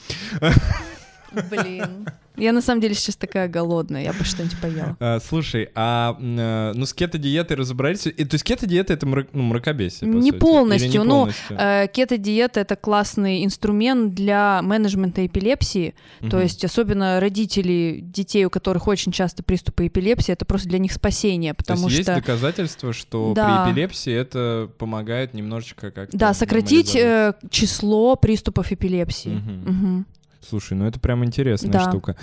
[1.49, 2.07] Блин.
[2.37, 4.95] Я на самом деле сейчас такая голодная, я бы что-нибудь поела.
[4.99, 8.07] А, слушай, а э, ну с кето-диетой разобрались?
[8.07, 10.39] И, то есть кето-диета— это мрак, ну, мракобесие, не сути.
[10.39, 11.01] полностью.
[11.01, 15.93] Не ну, э, кето-диета— это классный инструмент для менеджмента эпилепсии.
[16.21, 16.29] Угу.
[16.29, 20.93] То есть особенно родители детей, у которых очень часто приступы эпилепсии, это просто для них
[20.93, 22.13] спасение, потому то есть что...
[22.13, 23.65] есть доказательства, что да.
[23.65, 26.17] при эпилепсии это помогает немножечко как-то...
[26.17, 29.35] Да, сократить э, число приступов эпилепсии.
[29.35, 29.69] Угу.
[29.69, 30.05] Угу.
[30.41, 31.89] Слушай, ну это прям интересная да.
[31.89, 32.15] штука.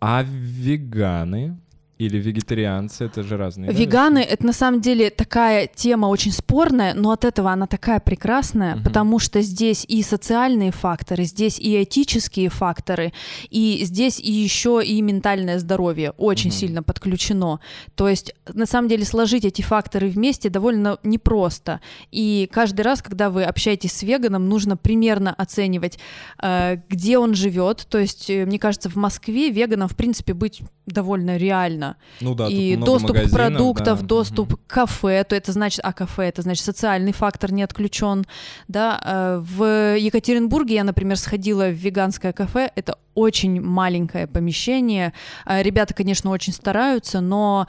[0.00, 1.58] А веганы?
[2.02, 3.70] Или вегетарианцы, это же разные.
[3.70, 8.00] Веганы да, это на самом деле такая тема очень спорная, но от этого она такая
[8.00, 8.82] прекрасная, угу.
[8.82, 13.12] потому что здесь и социальные факторы, здесь и этические факторы,
[13.50, 16.56] и здесь и еще и ментальное здоровье очень угу.
[16.56, 17.60] сильно подключено.
[17.94, 21.80] То есть на самом деле сложить эти факторы вместе довольно непросто.
[22.10, 26.00] И каждый раз, когда вы общаетесь с веганом, нужно примерно оценивать,
[26.42, 27.86] э, где он живет.
[27.88, 32.48] То есть э, мне кажется, в Москве веганом в принципе быть довольно реально ну да,
[32.48, 34.06] и доступ к продуктам, да.
[34.06, 38.24] доступ к кафе, то это значит, а кафе, это значит социальный фактор не отключен,
[38.68, 39.00] да.
[39.04, 45.12] Э, в Екатеринбурге я, например, сходила в веганское кафе, это очень маленькое помещение,
[45.46, 47.68] э, ребята, конечно, очень стараются, но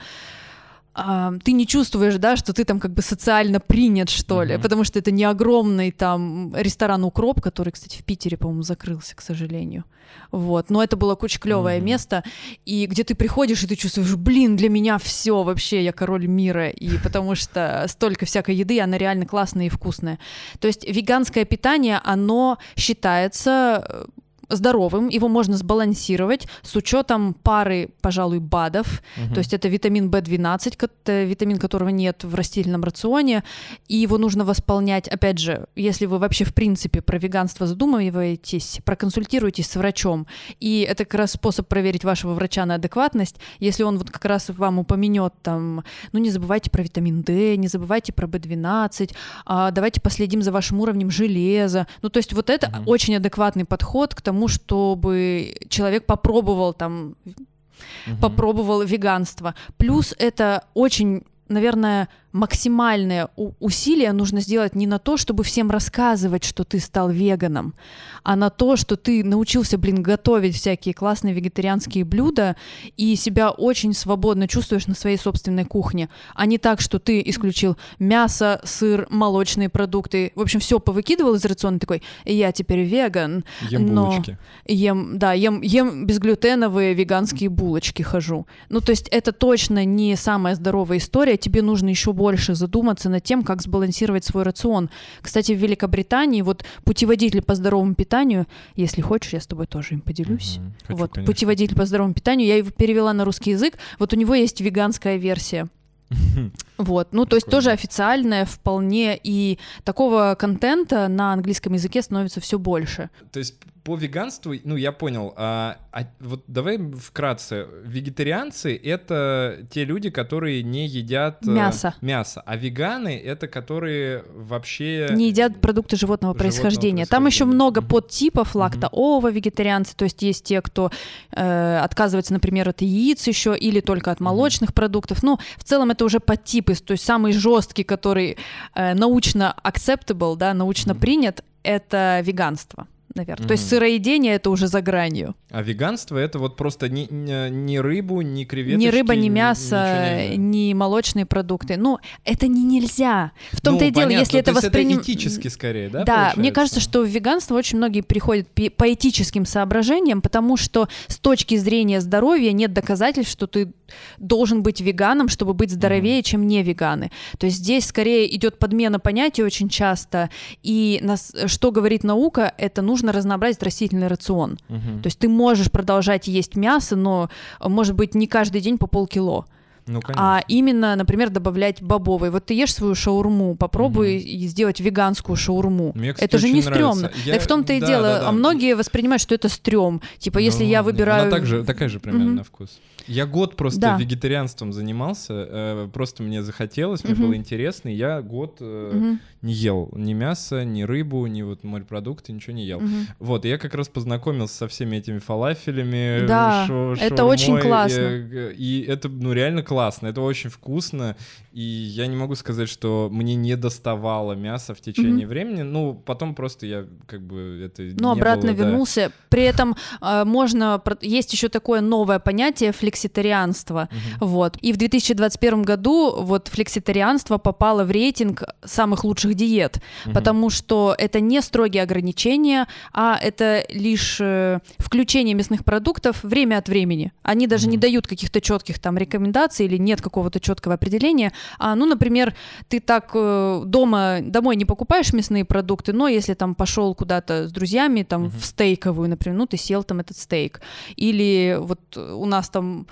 [0.95, 4.61] ты не чувствуешь, да, что ты там как бы социально принят, что ли, mm-hmm.
[4.61, 9.21] потому что это не огромный там ресторан Укроп, который, кстати, в Питере, по-моему, закрылся, к
[9.21, 9.85] сожалению.
[10.31, 11.83] Вот, но это было очень клевое mm-hmm.
[11.83, 12.23] место,
[12.65, 16.69] и где ты приходишь и ты чувствуешь, блин, для меня все вообще, я король мира,
[16.69, 20.19] и потому что столько всякой еды, она реально классная и вкусная.
[20.59, 24.07] То есть веганское питание, оно считается
[24.55, 29.33] здоровым, его можно сбалансировать с учетом пары, пожалуй, БАДов, угу.
[29.33, 33.43] то есть это витамин В12, это витамин, которого нет в растительном рационе,
[33.87, 39.69] и его нужно восполнять, опять же, если вы вообще в принципе про веганство задумываетесь, проконсультируйтесь
[39.69, 40.27] с врачом,
[40.59, 44.49] и это как раз способ проверить вашего врача на адекватность, если он вот как раз
[44.49, 49.13] вам упомянет там, ну не забывайте про витамин D, не забывайте про B12,
[49.45, 52.91] а, давайте последим за вашим уровнем железа, ну то есть вот это угу.
[52.91, 58.17] очень адекватный подход к тому, тому, чтобы человек попробовал там, угу.
[58.21, 59.53] попробовал веганство.
[59.77, 63.29] Плюс это очень наверное, максимальное
[63.59, 67.75] усилие нужно сделать не на то, чтобы всем рассказывать, что ты стал веганом,
[68.23, 72.55] а на то, что ты научился, блин, готовить всякие классные вегетарианские блюда
[72.97, 77.77] и себя очень свободно чувствуешь на своей собственной кухне, а не так, что ты исключил
[77.99, 83.93] мясо, сыр, молочные продукты, в общем, все повыкидывал из рациона, такой, я теперь веган, ем
[83.93, 84.37] но булочки.
[84.65, 88.47] ем, да, ем, ем безглютеновые веганские булочки хожу.
[88.69, 93.09] Ну, то есть это точно не самая здоровая история, тебе нужно еще больше больше задуматься
[93.09, 94.89] над тем, как сбалансировать свой рацион.
[95.21, 98.45] Кстати, в Великобритании вот путеводитель по здоровому питанию,
[98.77, 100.57] если хочешь, я с тобой тоже им поделюсь.
[100.57, 100.73] Мгм.
[100.87, 101.33] Хочу, вот, конечно.
[101.33, 103.73] путеводитель по здоровому питанию, я его перевела на русский язык.
[103.99, 105.67] Вот у него есть веганская версия.
[106.77, 112.57] Вот, ну то есть тоже официальная вполне, и такого контента на английском языке становится все
[112.57, 113.09] больше.
[113.31, 117.67] То есть по веганству, ну я понял, а, а вот давай вкратце.
[117.83, 121.93] Вегетарианцы— это те люди, которые не едят э, Мясо.
[122.01, 125.09] мясо, а веганы— это которые вообще...
[125.11, 127.05] Не едят продукты животного животного происхождения.
[127.05, 130.91] Там еще много подтипов лакто-ово вегетарианцы, то есть есть те, кто
[131.31, 135.23] э, отказывается, например, от яиц еще или только от молочных продуктов.
[135.23, 138.37] Ну, в целом это уже подтипы, то есть самый жесткий, который
[138.75, 141.01] э, научно acceptable, да, научно Мгм.
[141.01, 142.87] принят, это веганство.
[143.15, 143.47] Наверное.
[143.47, 145.35] То есть сыроедение это уже за гранью.
[145.51, 148.85] А веганство— это вот просто ни, ни, ни рыбу, ни креветочки...
[148.85, 150.35] ни рыба, ни мясо, нельзя.
[150.35, 151.77] ни молочные продукты.
[151.77, 153.31] Ну, это не нельзя.
[153.51, 155.01] В том-то Ну, и дело, понятно, если то это есть восприним...
[155.01, 156.53] этически скорее, да, Да, мне получается?
[156.53, 162.01] кажется, что в веганство очень многие приходят по этическим соображениям, потому что с точки зрения
[162.01, 163.71] здоровья нет доказательств, что ты
[164.17, 167.11] должен быть веганом, чтобы быть здоровее, чем не веганы.
[167.37, 170.31] То есть здесь скорее идет подмена понятий очень часто,
[170.63, 174.57] и нас, что говорит наука, это нужно разнообразить растительный рацион.
[174.69, 175.01] Мгм.
[175.01, 177.29] То есть ты можешь продолжать есть мясо, но,
[177.59, 179.45] может быть, не каждый день по полкило.
[179.85, 180.37] Ну, конечно.
[180.37, 182.29] А именно, например, добавлять бобовый.
[182.29, 185.91] Вот ты ешь свою шаурму, попробуй и сделать веганскую шаурму.
[185.95, 187.11] Мне, кстати, это же не стрёмно.
[187.25, 188.03] Я- Так в том-то и да, дело.
[188.03, 188.29] да, да.
[188.29, 190.01] А многие воспринимают, что это стрём.
[190.19, 191.21] Типа, если Ну, я нет, выбираю...
[191.23, 192.35] Она так же, такая же примерно Мгм.
[192.35, 192.79] на вкус.
[193.05, 193.97] Я год просто Да.
[193.97, 197.23] вегетарианством занимался, э, просто мне захотелось, мне Мгм.
[197.23, 201.65] было интересно, и я год э, Мгм, не ел ни мясо, ни рыбу, ни вот
[201.65, 202.79] морепродукты, ничего не ел.
[202.79, 203.07] мгм.
[203.19, 206.25] Вот, и я как раз познакомился со всеми этими фалафелями.
[206.27, 207.99] Да, шо- это очень шаурмой, классно.
[208.01, 211.15] э, И это, ну, реально классно, это очень вкусно,
[211.51, 216.35] и я не могу сказать, что мне не доставало мяса в течение времени, ну, потом
[216.35, 218.63] просто я как бы это Ну, не обратно было, да.
[218.63, 219.11] вернулся.
[219.29, 220.81] При этом э, можно...
[221.01, 223.89] Есть еще такое новое понятие флекситарианство.
[223.91, 224.27] Мгм.
[224.27, 224.57] Вот.
[224.61, 230.13] И в 2021 году вот флекситарианство попало в рейтинг самых лучших диет, Мгм.
[230.13, 236.67] потому что это не строгие ограничения, а это лишь э, включение мясных продуктов время от
[236.69, 237.11] времени.
[237.23, 237.81] Они даже не Мгм.
[237.81, 241.31] дают каких-то четких там рекомендаций или нет какого-то четкого определения.
[241.59, 242.33] А, ну, например,
[242.67, 247.51] ты так э, дома домой не покупаешь мясные продукты, но если там пошел куда-то с
[247.51, 248.31] друзьями, там Мгм.
[248.31, 250.61] в стейковую, например, ну ты съел там этот стейк,
[250.95, 252.87] или вот у нас там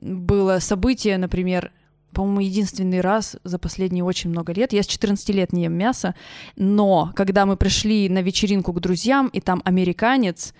[0.00, 1.70] было событие, например,
[2.18, 4.72] по-моему, единственный раз за последние очень много лет.
[4.72, 6.16] Я с 14 лет не ем мясо,
[6.56, 10.52] но когда мы пришли на вечеринку к друзьям, и там американец,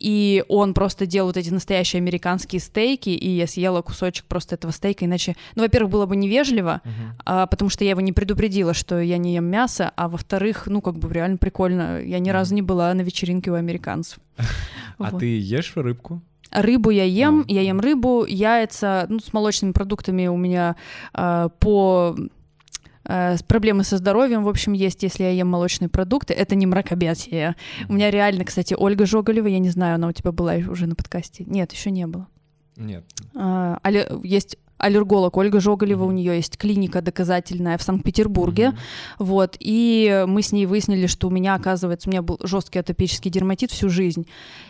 [0.00, 4.72] и он просто делал вот эти настоящие американские стейки, и я съела кусочек просто этого
[4.72, 6.94] стейка, иначе, ну, во-первых, было бы невежливо, Мгм.
[7.24, 10.80] а, потому что я его не предупредила, что я не ем мясо, а во-вторых, ну,
[10.80, 12.00] как бы реально прикольно.
[12.00, 14.18] Я ни разу не была на вечеринке у американцев.
[14.98, 16.22] А ты ешь рыбку?
[16.54, 20.76] Рыбу я ем, я ем рыбу, яйца, ну, с молочными продуктами у меня
[21.12, 22.16] а, по
[23.06, 26.32] с- проблемы со здоровьем, в общем, есть, если я ем молочные продукты.
[26.32, 27.54] Это не мракобесие.
[27.88, 30.94] У меня реально, кстати, Ольга Жоголева, я не знаю, она у тебя была уже на
[30.94, 31.44] подкасте.
[31.46, 32.28] Нет, еще не было.
[32.76, 33.04] Нет.
[33.34, 38.70] А, алле- есть аллерголог Ольга Жоголева, у нее есть клиника доказательная в Санкт-Петербурге.
[38.70, 38.78] Мгм.
[39.18, 43.30] Вот, и мы с ней выяснили, что у меня, оказывается, у меня был жесткий атопический
[43.30, 44.26] дерматит всю жизнь,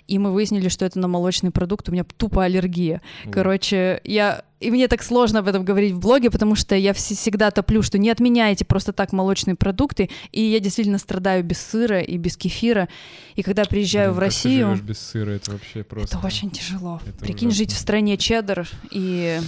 [0.06, 3.02] и мы выяснили, что это на молочный продукт, у меня тупо аллергия.
[3.30, 4.44] Короче, я...
[4.60, 7.82] И мне так сложно об этом говорить в блоге, потому что я вс- всегда топлю,
[7.82, 12.36] что не отменяйте просто так молочные продукты, и я действительно страдаю без сыра и без
[12.38, 12.88] кефира,
[13.34, 14.66] и когда приезжаю Блин, в ты Россию...
[14.68, 16.16] живёшь без сыра, это вообще просто...
[16.16, 16.98] Это очень тяжело.
[17.04, 17.64] Это Прикинь, ужасно.
[17.64, 19.38] жить в стране чеддер и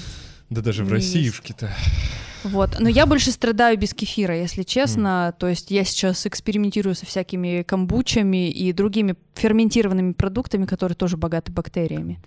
[0.50, 1.70] Да даже в не Россиюшке-то.
[2.44, 2.78] Вот.
[2.78, 5.34] Но я больше страдаю без кефира, если честно.
[5.38, 11.50] То есть я сейчас экспериментирую со всякими камбучами и другими ферментированными продуктами, которые тоже богаты
[11.50, 12.20] бактериями.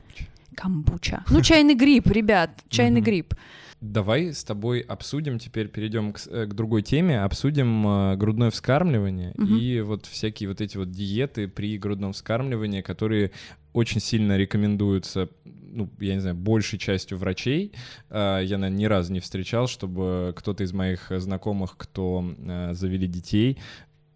[0.55, 1.24] Камбуча.
[1.30, 3.05] Ну, чайный гриб, ребят, чайный Мгм.
[3.05, 3.34] гриб.
[3.82, 9.34] Давай с тобой обсудим, теперь перейдем к, э, к другой теме, обсудим э, грудное вскармливание
[9.38, 9.57] Мгм.
[9.57, 13.32] и вот всякие вот эти вот диеты при грудном вскармливании, которые
[13.71, 15.30] очень сильно рекомендуются
[15.71, 17.73] ну, я не знаю, большей частью врачей,
[18.09, 23.07] э, я, наверное, ни разу не встречал, чтобы кто-то из моих знакомых, кто э, завели
[23.07, 23.59] детей,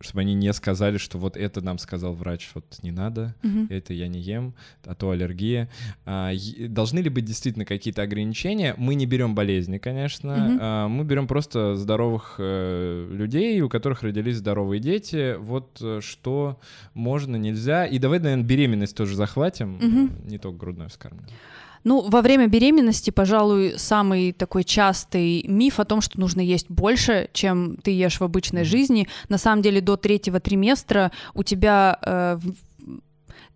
[0.03, 3.67] чтобы они не сказали, что вот это нам сказал врач, вот не надо, Мгм.
[3.69, 4.53] это я не ем,
[4.85, 5.69] а то аллергия.
[6.05, 6.31] А,
[6.67, 8.75] должны ли быть действительно какие-то ограничения?
[8.77, 10.57] Мы не берем болезни, конечно, Мгм.
[10.61, 15.35] а, мы берем просто здоровых э, людей, у которых родились здоровые дети.
[15.39, 16.59] Вот э, что
[16.93, 17.85] можно, нельзя.
[17.85, 21.33] И давай, наверное, беременность тоже захватим, э, не только грудное вскармливание.
[21.83, 27.29] Ну, во время беременности, пожалуй, самый такой частый миф о том, что нужно есть больше,
[27.33, 29.07] чем ты ешь в обычной жизни.
[29.29, 32.37] На самом деле до третьего триместра у тебя э,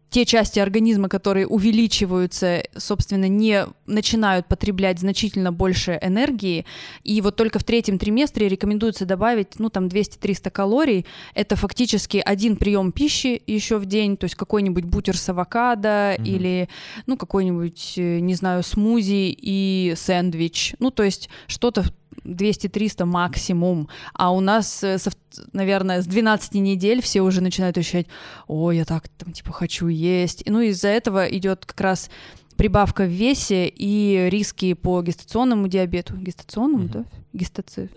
[0.10, 6.66] те части организма, которые увеличиваются, собственно, не начинают потреблять значительно больше энергии.
[7.04, 11.06] И вот только в третьем триместре рекомендуется добавить, ну, там, 200-300 калорий.
[11.34, 16.26] Это фактически один прием пищи еще в день, то есть какой-нибудь бутер с авокадо Мгм.
[16.26, 16.70] или,
[17.06, 20.76] ну, какой-нибудь, э, не знаю, смузи и сэндвич.
[20.80, 21.84] Ну, то есть что-то
[22.24, 23.90] 200-300 максимум.
[24.14, 24.98] А у нас, э,
[25.54, 28.08] наверное, с 12 недель все уже начинают ощущать,
[28.48, 30.44] о, я так там типа хочу есть.
[30.46, 32.10] И, Ну, из-за этого идет как раз
[32.58, 36.16] прибавка в весе и риски по гестационному диабету.
[36.16, 36.92] Гестационному, Мгм.
[36.92, 37.06] да?
[37.34, 37.90] Гестаци...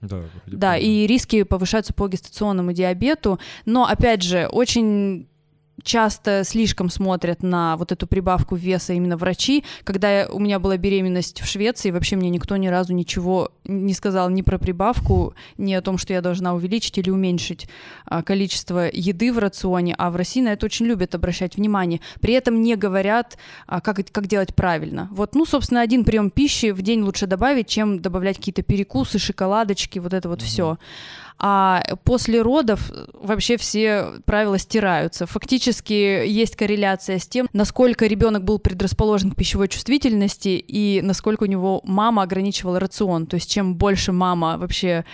[0.00, 3.38] Да, Да, и риски повышаются по гестационному диабету.
[3.66, 5.28] Но, опять же, очень
[5.82, 9.64] часто слишком смотрят на вот эту прибавку веса именно врачи.
[9.84, 13.94] Когда я- у меня была беременность в Швеции, вообще мне никто ни разу ничего не
[13.94, 17.68] сказал ни про прибавку, ни о том, что я должна увеличить или уменьшить
[18.04, 22.00] а, количество еды в рационе, а в России на это очень любят обращать внимание.
[22.20, 25.08] При этом не говорят, а, как, как делать правильно.
[25.10, 29.98] Вот, ну, собственно, один прием пищи в день лучше добавить, чем добавлять какие-то перекусы, шоколадочки,
[29.98, 30.46] вот это вот Мгм.
[30.46, 30.78] все.
[31.38, 35.26] А после родов вообще все правила стираются.
[35.26, 41.46] Фактически есть корреляция с тем, насколько ребенок был предрасположен к пищевой чувствительности и насколько у
[41.46, 43.26] него мама ограничивала рацион.
[43.26, 45.04] То есть чем больше мама вообще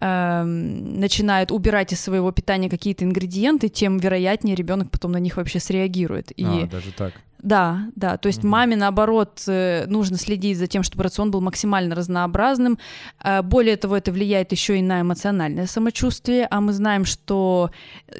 [0.00, 5.60] эм, начинает убирать из своего питания какие-то ингредиенты, тем вероятнее ребенок потом на них вообще
[5.60, 6.32] среагирует.
[6.36, 7.12] И А, даже так.
[7.42, 8.16] Да, да.
[8.16, 8.50] То есть Мгм.
[8.50, 12.78] маме, наоборот, э, нужно следить за тем, чтобы рацион был максимально разнообразным.
[13.24, 17.70] Э, Более того, это влияет еще и на эмоциональное самочувствие, а мы знаем, что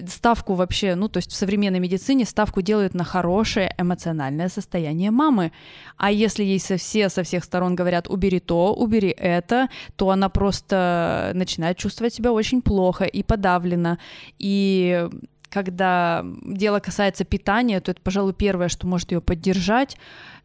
[0.09, 5.53] ставку вообще, ну, то есть в современной медицине ставку делают на хорошее эмоциональное состояние мамы.
[5.97, 10.29] А если ей со, все со всех сторон говорят «убери то, убери это», то она
[10.29, 13.99] просто начинает чувствовать себя очень плохо и подавлена.
[14.39, 15.09] И
[15.53, 19.97] когда дело касается питания, то это, пожалуй, первое, что может ее поддержать,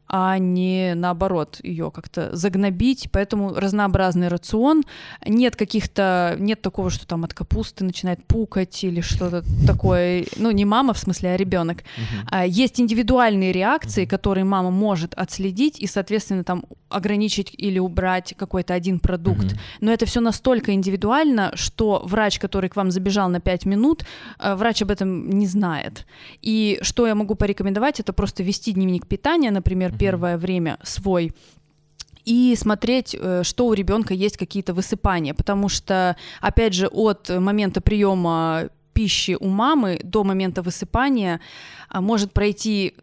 [0.07, 3.09] а не наоборот ее как-то загнобить.
[3.11, 4.83] Поэтому разнообразный рацион.
[5.25, 10.25] Нет каких-то, нет такого, что там от капусты начинает пукать или что-то такое.
[10.37, 11.77] Ну, не мама в смысле, а ребенок.
[11.97, 12.27] Мгм.
[12.31, 18.73] А, Есть индивидуальные реакции, которые мама может отследить и, соответственно, там ограничить или убрать какой-то
[18.73, 19.45] один продукт.
[19.45, 19.59] Мгм.
[19.81, 24.05] Но это все настолько индивидуально, что врач, который к вам забежал на 5 минут,
[24.39, 26.05] э, врач об этом не знает.
[26.41, 29.96] И что я могу порекомендовать, это просто вести дневник питания, например.
[29.97, 31.33] Первое время свой
[32.25, 37.79] и смотреть, э, что у ребенка есть какие-то высыпания, потому что, опять же, от момента
[37.79, 41.39] приема пищи у мамы до момента высыпания
[41.87, 42.95] а, может пройти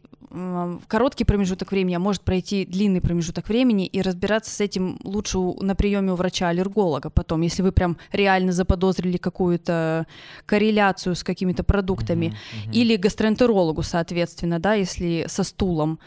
[0.89, 5.75] короткий промежуток времени, а может пройти длинный промежуток времени, и разбираться с этим лучше на
[5.75, 10.07] приеме у врача-аллерголога потом, если вы прям реально заподозрили какую-то
[10.45, 12.27] корреляцию с какими-то продуктами.
[12.27, 12.37] Мгм.
[12.65, 12.73] Мгм.
[12.73, 15.99] Или гастроэнтерологу, соответственно, да, если со стулом.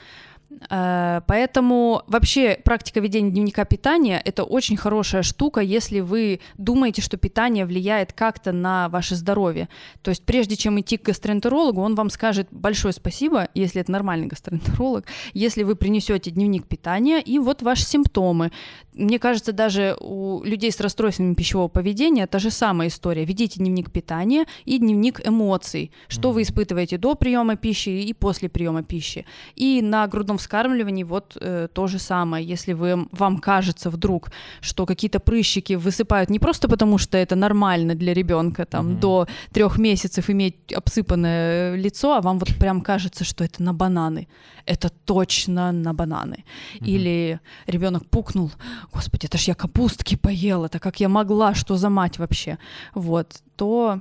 [0.69, 7.17] Э, Поэтому вообще практика ведения дневника питания это очень хорошая штука, если вы думаете, что
[7.17, 9.67] питание влияет как-то на ваше здоровье.
[10.01, 14.27] То есть прежде чем идти к гастроэнтерологу, он вам скажет большое спасибо, если это нормальный
[14.27, 18.51] гастроэнтеролог, если вы принесете дневник питания и вот ваши симптомы.
[18.93, 23.25] Мне кажется, даже у людей с расстройствами пищевого поведения та же самая история.
[23.25, 25.91] Ведите дневник питания и дневник эмоций.
[26.07, 29.25] Что вы испытываете до приема пищи и после приема пищи.
[29.55, 32.53] И на грудном вскармливании вот э, то же самое.
[32.53, 34.31] Если вы, вам кажется вдруг,
[34.61, 38.99] что какие-то прыщики высыпают не просто потому, что это нормально для ребенка там Мгм.
[38.99, 44.27] до трех месяцев иметь обсыпанное лицо, а вам вот прям кажется, что это на бананы.
[44.65, 46.43] Это точно на бананы.
[46.79, 46.85] Мгм.
[46.89, 48.51] Или ребенок пукнул,
[48.93, 52.57] господи, это ж я капустки поела, это как я могла, что за мать вообще,
[52.95, 53.99] вот, то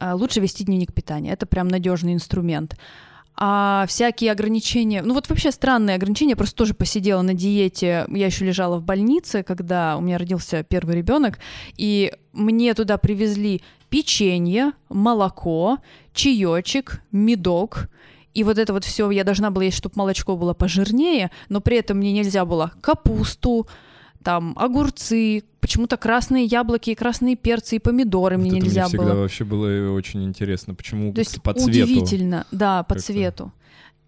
[0.00, 2.76] э, лучше вести дневник питания, это прям надежный инструмент.
[3.36, 8.26] А всякие ограничения, ну вот вообще странные ограничения, я просто тоже посидела на диете, я
[8.26, 11.40] еще лежала в больнице, когда у меня родился первый ребенок,
[11.76, 15.78] и мне туда привезли печенье, молоко,
[16.12, 17.88] чаечек, медок.
[18.34, 21.78] И вот это вот все, я должна была есть, чтобы молочко было пожирнее, но при
[21.78, 23.66] этом мне нельзя было капусту,
[24.24, 29.04] там огурцы, почему-то красные яблоки и красные перцы и помидоры вот мне нельзя мне всегда
[29.04, 29.20] было.
[29.20, 31.68] вообще было очень интересно, почему То есть по цвету.
[31.68, 33.52] Удивительно, да, по цвету.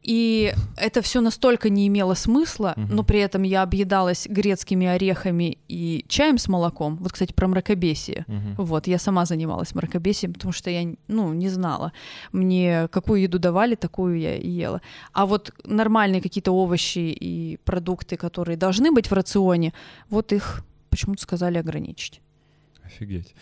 [0.07, 2.87] И это все настолько не имело смысла, угу.
[2.95, 6.97] но при этом я объедалась грецкими орехами и чаем с молоком.
[6.99, 8.25] Вот, кстати, про мракобесие.
[8.29, 8.65] Угу.
[8.65, 11.93] Вот, я сама занималась мракобесием, потому что я, ну, не знала.
[12.31, 14.81] Мне какую еду давали, такую я и ела.
[15.13, 19.73] А вот нормальные какие-то овощи и продукты, которые должны быть в рационе,
[20.09, 22.21] вот их почему-то сказали ограничить.
[22.85, 23.35] Офигеть.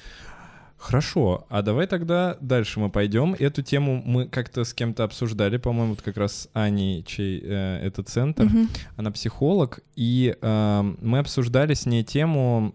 [0.77, 3.35] Хорошо, а давай тогда дальше мы пойдем.
[3.39, 7.79] Эту тему мы как-то с кем-то обсуждали, по-моему, вот как раз с Аней, чей э,
[7.87, 8.45] это центр.
[8.45, 8.69] Mm-hmm.
[8.97, 12.75] Она психолог, и э, мы обсуждали с ней тему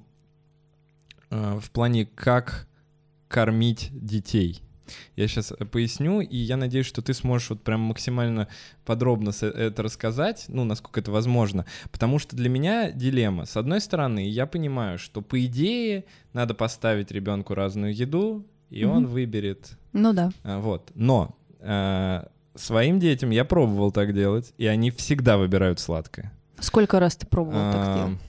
[1.29, 2.67] э, в плане, как
[3.27, 4.63] кормить детей.
[5.15, 8.47] Я сейчас э, поясню, и я надеюсь, что ты сможешь вот прям максимально
[8.85, 13.45] подробно это рассказать, ну, насколько это возможно, потому что для меня дилемма.
[13.45, 18.95] С одной стороны, я понимаю, что по идее надо поставить ребенку разную еду, и угу.
[18.95, 19.77] он выберет.
[19.93, 20.31] Ну да.
[20.43, 20.91] А, вот.
[20.95, 22.23] Но э,
[22.55, 26.31] своим детям я пробовал так делать, и они всегда выбирают сладкое.
[26.59, 28.19] Сколько раз ты пробовал а, так делать?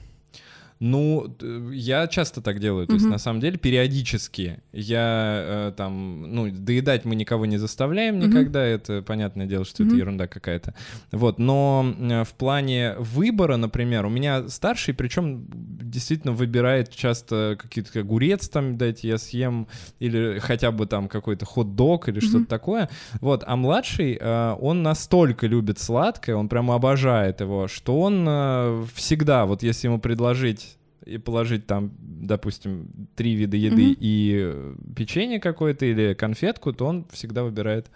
[0.81, 1.31] Ну,
[1.71, 2.87] я часто так делаю.
[2.87, 8.17] То есть, на самом деле, периодически я э, там, ну, доедать мы никого не заставляем
[8.17, 8.65] никогда.
[8.65, 10.73] Это понятное дело, что это ерунда какая-то.
[11.11, 17.99] Вот, но э, в плане выбора, например, у меня старший, причем действительно выбирает часто какие-то
[17.99, 19.67] огурец там дайте я съем,
[19.99, 22.89] или хотя бы там какой-то хот-дог или что-то такое.
[23.19, 28.83] Вот, а младший, э, он настолько любит сладкое, он прямо обожает его, что он э,
[28.95, 30.70] всегда, вот если ему предложить
[31.05, 33.97] и положить там, допустим, три вида еды mm-hmm.
[33.99, 37.89] и печенье какое-то или конфетку, то он всегда выбирает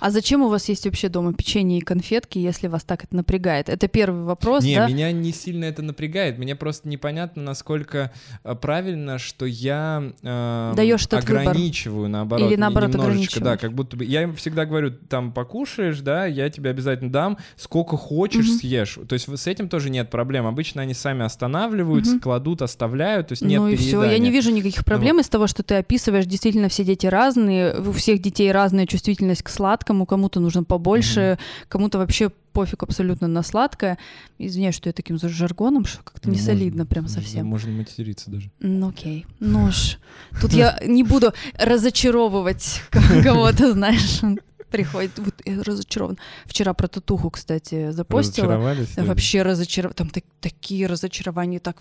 [0.00, 3.68] а зачем у вас есть вообще дома печенье и конфетки, если вас так это напрягает?
[3.68, 4.88] Это первый вопрос, не, да?
[4.88, 6.38] меня не сильно это напрягает.
[6.38, 8.12] Мне просто непонятно, насколько
[8.44, 12.10] э, правильно, что я э, Даешь ограничиваю, выбор.
[12.10, 12.50] наоборот.
[12.50, 13.44] Или наоборот ограничиваю.
[13.44, 14.04] Да, как будто бы...
[14.04, 18.58] Я им всегда говорю, там, покушаешь, да, я тебе обязательно дам, сколько хочешь угу.
[18.58, 18.98] съешь.
[19.08, 20.46] То есть с этим тоже нет проблем.
[20.46, 22.20] Обычно они сами останавливаются, угу.
[22.20, 25.22] кладут, оставляют, то есть нет Ну и все, я не вижу никаких проблем ну.
[25.22, 26.26] из того, что ты описываешь.
[26.26, 31.20] Действительно, все дети разные, у всех детей разная чувствительность к сладкому, сладкому, кому-то нужно побольше,
[31.20, 31.66] mm-hmm.
[31.68, 33.98] кому-то вообще пофиг абсолютно на сладкое.
[34.38, 37.46] Извиняюсь, что я таким жаргоном, что как-то не солидно прям совсем.
[37.46, 38.50] Можно материться даже.
[38.60, 39.26] Ну окей.
[39.40, 39.98] Ну ж,
[40.40, 42.82] тут я не буду разочаровывать
[43.22, 44.20] кого-то, знаешь
[44.68, 46.18] приходит, вот я разочарован.
[46.44, 48.76] Вчера про татуху, кстати, запостила.
[48.96, 49.94] Вообще разочарован.
[49.94, 51.76] Там так, такие разочарования, так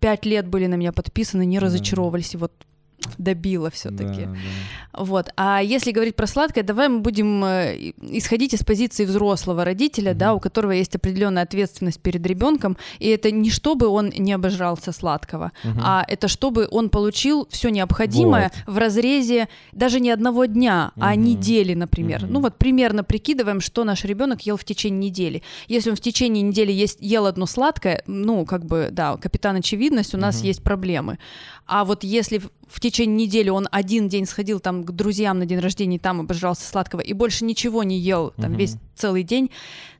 [0.00, 2.52] пять лет были на меня подписаны, не разочаровывались, и вот
[3.18, 4.24] добила все-таки.
[4.24, 4.36] Да, да.
[4.96, 5.30] Вот.
[5.36, 10.18] А если говорить про сладкое, давай мы будем э, исходить из позиции взрослого родителя, угу.
[10.18, 14.92] да, у которого есть определенная ответственность перед ребенком, и это не чтобы он не обожрался
[14.92, 15.80] сладкого, угу.
[15.82, 18.74] а это чтобы он получил все необходимое вот.
[18.74, 21.04] в разрезе даже не одного дня, угу.
[21.04, 22.24] а недели, например.
[22.24, 22.32] Угу.
[22.32, 25.42] Ну вот примерно прикидываем, что наш ребенок ел в течение недели.
[25.68, 30.14] Если он в течение недели есть, ел одно сладкое, ну как бы да, капитан очевидность,
[30.14, 30.46] у нас угу.
[30.46, 31.18] есть проблемы.
[31.66, 35.58] А вот если в течение недели он один день сходил там к друзьям на день
[35.58, 38.60] рождения, там обожрался сладкого и больше ничего не ел там угу.
[38.60, 39.50] весь целый день,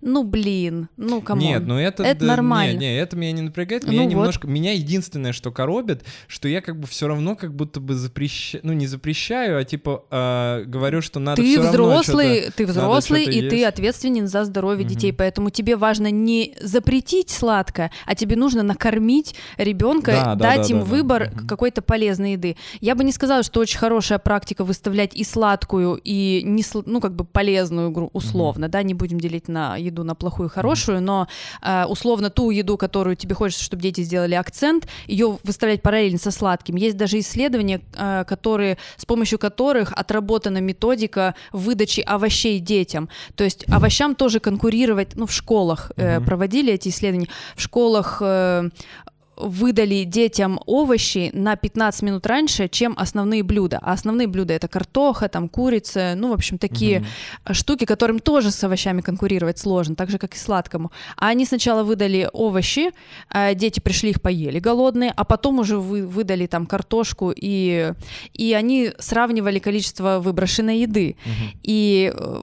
[0.01, 1.43] ну блин, ну кому?
[1.43, 2.79] Нет, ну это, это да, нормально.
[2.79, 4.53] Не, не, это меня не напрягает, меня ну немножко, вот.
[4.53, 8.73] меня единственное, что коробит, что я как бы все равно как будто бы запрещаю, ну
[8.73, 13.51] не запрещаю, а типа э, говорю, что надо ты взрослый, ты взрослый и есть.
[13.51, 14.95] ты ответственен за здоровье угу.
[14.95, 20.69] детей, поэтому тебе важно не запретить сладкое, а тебе нужно накормить ребенка, да, дать да,
[20.69, 21.47] им да, выбор да.
[21.47, 22.56] какой-то полезной еды.
[22.81, 27.15] Я бы не сказала, что очень хорошая практика выставлять и сладкую, и не, ну как
[27.15, 28.73] бы полезную условно, угу.
[28.73, 31.29] да, не будем делить на еду на плохую и хорошую, но
[31.63, 36.31] э, условно ту еду, которую тебе хочется, чтобы дети сделали акцент, ее выставлять параллельно со
[36.31, 36.77] сладким.
[36.77, 43.09] Есть даже исследования, э, которые, с помощью которых отработана методика выдачи овощей детям.
[43.35, 48.71] То есть овощам тоже конкурировать, ну, в школах э, проводили эти исследования, в школах э,
[49.37, 53.79] выдали детям овощи на 15 минут раньше, чем основные блюда.
[53.83, 57.55] А основные блюда это картоха, там курица, ну, в общем, такие угу.
[57.55, 60.91] штуки, которым тоже с овощами конкурировать сложно, так же, как и сладкому.
[61.17, 62.91] А они сначала выдали овощи,
[63.29, 67.93] а дети пришли их поели голодные, а потом уже вы, выдали там картошку, и,
[68.33, 71.17] и они сравнивали количество выброшенной еды.
[71.25, 71.59] Угу.
[71.63, 72.43] И э,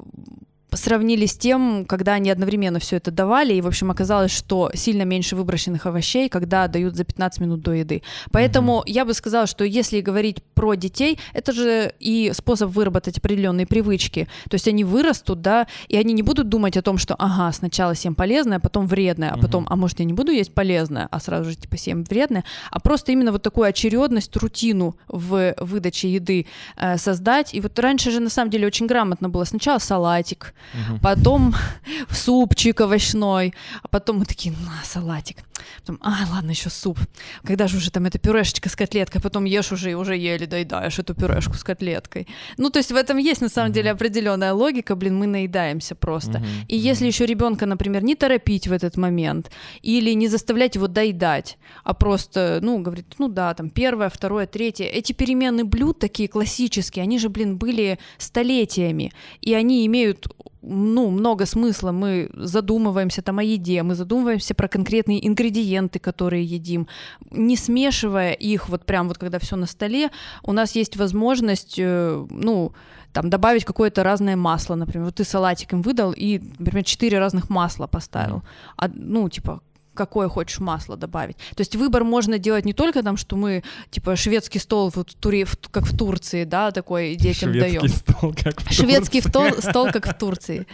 [0.76, 5.04] сравнили с тем, когда они одновременно все это давали, и, в общем, оказалось, что сильно
[5.04, 8.02] меньше выброшенных овощей, когда дают за 15 минут до еды.
[8.32, 8.92] Поэтому mm-hmm.
[8.92, 14.28] я бы сказала, что если говорить про детей, это же и способ выработать определенные привычки.
[14.50, 17.94] То есть они вырастут, да, и они не будут думать о том, что, ага, сначала
[17.94, 19.70] съем полезное, а потом вредное, а потом, mm-hmm.
[19.70, 23.12] а может, я не буду есть полезное, а сразу же, типа, съем вредное, а просто
[23.12, 26.46] именно вот такую очередность, рутину в выдаче еды
[26.78, 27.54] э, создать.
[27.54, 29.44] И вот раньше же, на самом деле, очень грамотно было.
[29.44, 31.00] Сначала салатик, угу.
[31.02, 31.56] потом
[32.12, 35.38] супчик овощной, а потом мы такие, на, салатик.
[35.80, 37.00] Потом, а, ладно, еще суп.
[37.44, 41.00] Когда же уже там эта пюрешечка с котлеткой, потом ешь уже и уже еле доедаешь
[41.00, 42.28] эту пюрешку с котлеткой.
[42.58, 43.76] Ну, то есть в этом есть на самом угу.
[43.76, 46.40] деле определенная логика, блин, мы наедаемся просто.
[46.40, 46.46] Угу.
[46.68, 49.52] И если еще ребенка, например, не торопить в этот момент
[49.82, 54.86] или не заставлять его доедать, а просто, ну, говорит, ну да, там первое, второе, третье.
[54.86, 59.12] Эти перемены блюд такие классические, они же, блин, были столетиями,
[59.42, 60.28] и они имеют
[60.64, 61.92] ну, много смысла.
[61.92, 66.88] Мы задумываемся там о еде, мы задумываемся про конкретные ингредиенты, которые едим.
[67.32, 70.10] Не смешивая их, вот прям вот когда все на столе,
[70.44, 72.74] у нас есть возможность, э, ну,
[73.12, 75.06] там добавить какое-то разное масло, например.
[75.06, 78.44] Вот ты салатик им выдал и, например, четыре разных масла поставил.
[78.78, 79.62] А, ну, типа,
[79.94, 81.38] какое хочешь масло добавить.
[81.56, 85.16] То есть выбор можно делать не только там, что мы типа шведский стол вот в
[85.16, 87.88] туре, в, как в Турции, да, такой детям шведский даем.
[87.88, 90.68] Стол, как в шведский стол, стол как в Турции.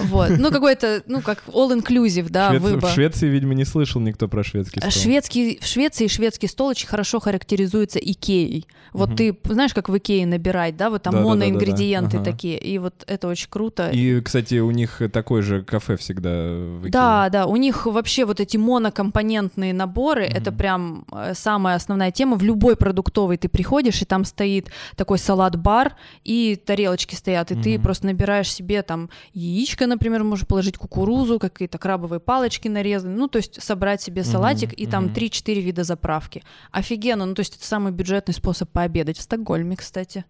[0.00, 0.30] Вот.
[0.38, 2.62] Ну какой-то, ну как all inclusive, да, Швед...
[2.62, 2.90] выбор.
[2.90, 4.90] В Швеции, видимо, не слышал никто про шведский стол.
[4.90, 8.66] Шведский, в Швеции шведский стол очень хорошо характеризуется Икеей.
[8.92, 9.16] Вот угу.
[9.16, 12.32] ты знаешь, как в Икее набирать, да, вот там да, моноингредиенты да, да, да.
[12.32, 13.90] такие, и вот это очень круто.
[13.90, 16.90] И, кстати, у них такое же кафе всегда в Икее.
[16.90, 20.36] Да, да, у них вообще вот эти монокомпоненты компонентные наборы mm-hmm.
[20.36, 22.36] это прям э, самая основная тема.
[22.36, 25.94] В любой продуктовый ты приходишь, и там стоит такой салат-бар,
[26.24, 27.62] и тарелочки стоят, и mm-hmm.
[27.62, 33.28] ты просто набираешь себе там яичко, например, можешь положить кукурузу, какие-то крабовые палочки нарезаны, ну,
[33.28, 34.76] то есть собрать себе салатик, mm-hmm.
[34.76, 35.30] и там mm-hmm.
[35.30, 36.42] 3-4 вида заправки.
[36.70, 40.24] Офигенно, ну, то есть это самый бюджетный способ пообедать в Стокгольме, кстати.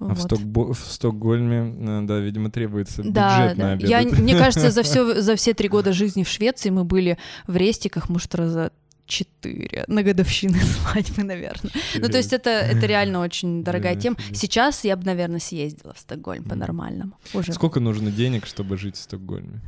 [0.00, 0.18] А вот.
[0.18, 3.72] в, Стокбо- в Стокгольме, э, да, видимо, требуется да, бюджетно да.
[3.72, 3.90] обедать.
[3.90, 7.56] Я, мне кажется, за все, за все три года жизни в Швеции мы были в
[7.56, 8.70] рестиках, может, раза
[9.06, 10.58] четыре на годовщины
[10.92, 11.72] свадьбы, наверное.
[11.94, 14.16] Ну, то есть это, это реально очень дорогая тема.
[14.32, 17.18] Сейчас я бы, наверное, съездила в Стокгольм по-нормальному.
[17.34, 17.52] Уже.
[17.52, 19.60] Сколько нужно денег, чтобы жить в Стокгольме?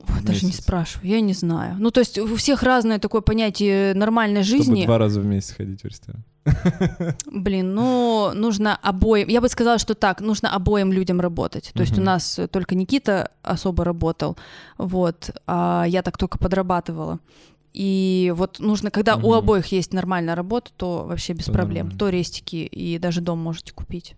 [0.00, 1.76] Ой, даже не спрашиваю, я не знаю.
[1.78, 4.82] Ну, то есть у всех разное такое понятие нормальной жизни.
[4.82, 6.24] Чтобы два раза в месяц ходить в ресторан.
[7.26, 9.28] Блин, ну, нужно обоим...
[9.28, 11.70] Я бы сказала, что так, нужно обоим людям работать.
[11.74, 14.36] То есть у нас только Никита особо работал,
[14.78, 17.18] вот, а я так только подрабатывала.
[17.74, 21.90] И вот нужно, когда у обоих есть нормальная работа, то вообще без проблем.
[21.90, 24.14] То рестики и даже дом можете купить.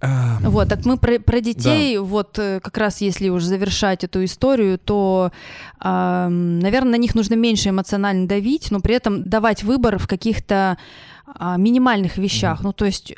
[0.00, 0.38] А...
[0.40, 2.02] Вот, так мы про, про детей, да.
[2.02, 5.32] вот э, как раз если уже завершать эту историю, то,
[5.82, 10.76] э, наверное, на них нужно меньше эмоционально давить, но при этом давать выбор в каких-то
[11.26, 12.60] э, минимальных вещах.
[12.60, 12.64] Mm-hmm.
[12.64, 13.14] Ну, то есть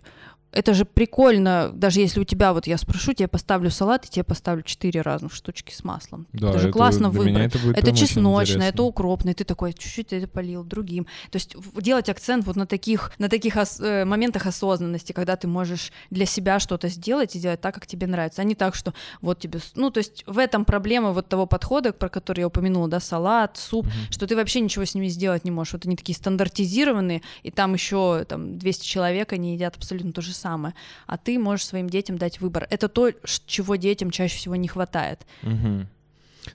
[0.57, 4.25] это же прикольно, даже если у тебя, вот я спрошу, тебе поставлю салат, и тебе
[4.25, 6.27] поставлю четыре разных штучки с маслом.
[6.33, 7.55] Да, это же это, классно выбрать.
[7.55, 11.05] Это, будет это чесночное, это укропное, ты такой чуть-чуть это полил другим.
[11.31, 15.47] То есть делать акцент вот на таких, на таких ос- э, моментах осознанности, когда ты
[15.47, 18.95] можешь для себя что-то сделать и делать так, как тебе нравится, а не так, что
[19.21, 19.61] вот тебе...
[19.75, 23.59] Ну, то есть в этом проблема вот того подхода, про который я упомянула, да, салат,
[23.59, 23.93] суп, угу.
[24.11, 25.75] что ты вообще ничего с ними сделать не можешь.
[25.75, 30.33] Вот они такие стандартизированные, и там еще там 200 человек, они едят абсолютно то же
[30.33, 30.75] самое самое,
[31.07, 32.67] а ты можешь своим детям дать выбор.
[32.71, 33.11] Это то,
[33.47, 35.27] чего детям чаще всего не хватает.
[35.43, 35.87] Угу.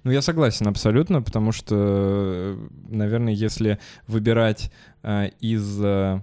[0.04, 2.58] Ну, я согласен абсолютно, потому что,
[2.90, 3.78] наверное, если
[4.08, 4.72] выбирать
[5.04, 6.22] э, из э,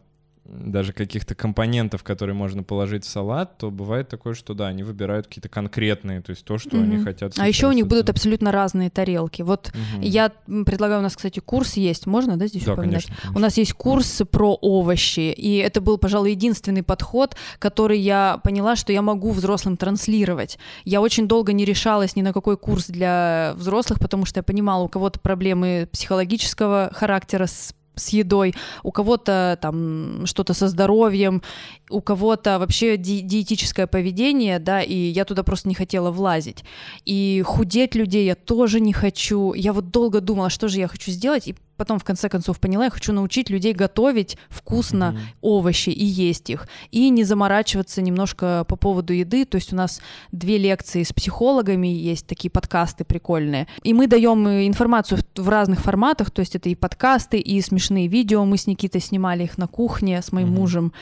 [0.49, 5.27] даже каких-то компонентов, которые можно положить в салат, то бывает такое, что да, они выбирают
[5.27, 6.83] какие-то конкретные, то есть то, что mm-hmm.
[6.83, 7.39] они хотят.
[7.39, 9.43] А еще у них будут абсолютно разные тарелки.
[9.43, 10.07] Вот mm-hmm.
[10.07, 10.33] я
[10.65, 13.05] предлагаю, у нас, кстати, курс есть, можно, да, здесь да, упоминать?
[13.05, 13.39] Конечно, конечно.
[13.39, 18.75] У нас есть курс про овощи, и это был, пожалуй, единственный подход, который я поняла,
[18.77, 20.59] что я могу взрослым транслировать.
[20.85, 24.85] Я очень долго не решалась ни на какой курс для взрослых, потому что я понимала,
[24.85, 31.43] у кого-то проблемы психологического характера с с едой, у кого-то там что-то со здоровьем,
[31.91, 36.65] у кого-то вообще ди- диетическое поведение, да, и я туда просто не хотела влазить.
[37.05, 39.53] И худеть людей я тоже не хочу.
[39.55, 42.85] Я вот долго думала, что же я хочу сделать, и потом в конце концов поняла,
[42.85, 45.39] я хочу научить людей готовить вкусно mm-hmm.
[45.41, 49.47] овощи и есть их, и не заморачиваться немножко по поводу еды.
[49.47, 54.47] То есть у нас две лекции с психологами есть такие подкасты прикольные, и мы даем
[54.47, 58.45] информацию в разных форматах, то есть это и подкасты, и смешные видео.
[58.45, 60.51] Мы с Никитой снимали их на кухне с моим mm-hmm.
[60.51, 60.93] мужем,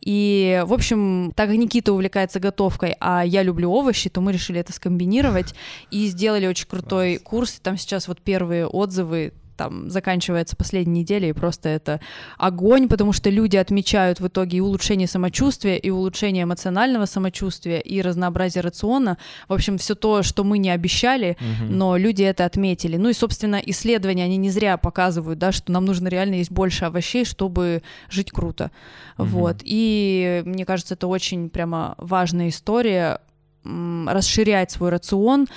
[0.00, 4.60] и в общем, так как Никита увлекается готовкой, а я люблю овощи, то мы решили
[4.60, 5.54] это скомбинировать
[5.90, 7.58] и сделали очень крутой курс.
[7.60, 12.00] Там сейчас вот первые отзывы там заканчивается последняя неделя, и просто это
[12.38, 18.00] огонь, потому что люди отмечают в итоге и улучшение самочувствия, и улучшение эмоционального самочувствия, и
[18.00, 19.18] разнообразие рациона.
[19.48, 21.70] В общем, все то, что мы не обещали, угу.
[21.70, 22.96] но люди это отметили.
[22.96, 26.86] Ну и, собственно, исследования, они не зря показывают, да, что нам нужно реально есть больше
[26.86, 28.70] овощей, чтобы жить круто.
[29.18, 29.26] Угу.
[29.28, 29.56] Вот.
[29.62, 33.20] И мне кажется, это очень прямо важная история
[33.62, 35.48] расширять свой рацион.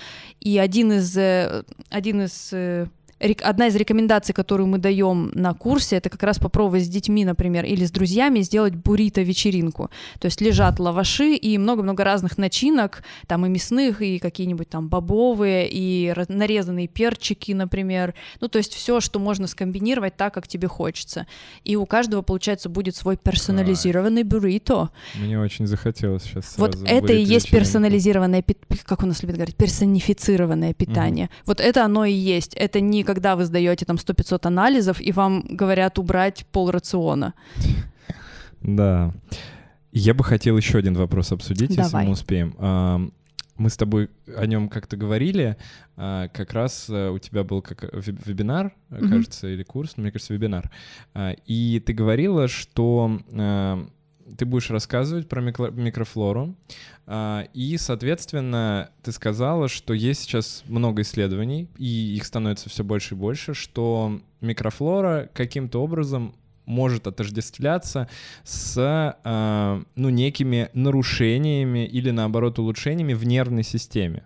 [0.41, 2.88] И один из, э, один из э,
[3.41, 7.66] одна из рекомендаций, которую мы даем на курсе, это как раз попробовать с детьми, например,
[7.66, 9.90] или с друзьями сделать буррито-вечеринку.
[10.20, 15.70] То есть лежат лаваши и много-много разных начинок, там и мясных, и какие-нибудь там бобовые,
[15.72, 18.14] и нарезанные перчики, например.
[18.41, 21.26] Ну, то есть все, что можно скомбинировать так, как тебе хочется.
[21.64, 24.90] И у каждого, получается, будет свой персонализированный буррито.
[25.16, 28.44] Мне очень захотелось сейчас Вот это и есть персонализированное,
[28.86, 31.28] как у нас любят говорить, персонифицированное питание.
[31.28, 31.44] Mm-hmm.
[31.45, 32.54] Вот это оно и есть.
[32.56, 37.34] Это не когда вы сдаете там 100-500 анализов, и вам говорят убрать пол рациона.
[38.61, 39.14] Да.
[39.91, 41.84] Я бы хотел еще один вопрос обсудить, Давай.
[41.84, 43.14] если мы успеем.
[43.56, 45.57] Мы с тобой о нем как-то говорили.
[45.95, 49.10] А, как раз э, у тебя был как вебинар, mm-hmm.
[49.10, 50.72] кажется, или курс, мне кажется, вебинар.
[51.14, 53.19] А, и ты говорила, что
[54.38, 56.55] ты будешь рассказывать про микро микрофлору,
[57.05, 63.15] а, и, соответственно, ты сказала, что есть сейчас много исследований, и их становится все больше
[63.15, 66.35] и больше, что микрофлора каким-то образом
[66.65, 68.07] может отождествляться
[68.43, 68.77] с
[69.23, 74.23] а, ну, некими нарушениями или, наоборот, улучшениями в нервной системе.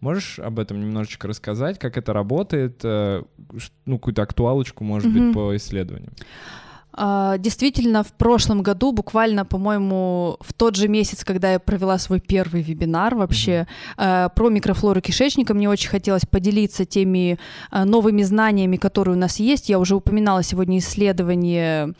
[0.00, 3.22] Можешь об этом немножечко рассказать, как это работает, э,
[3.84, 5.26] ну, какую-то актуалочку, может mm-hmm.
[5.26, 6.12] быть, по исследованиям?
[6.96, 12.20] А, действительно, в прошлом году, буквально, по-моему, в тот же месяц, когда я провела свой
[12.20, 13.66] первый вебинар вообще
[13.98, 14.32] mm-hmm.
[14.34, 17.38] про микрофлору кишечника, мне очень хотелось поделиться теми
[17.70, 19.68] а, новыми знаниями, которые у нас есть.
[19.68, 21.94] Я уже упоминала сегодня исследование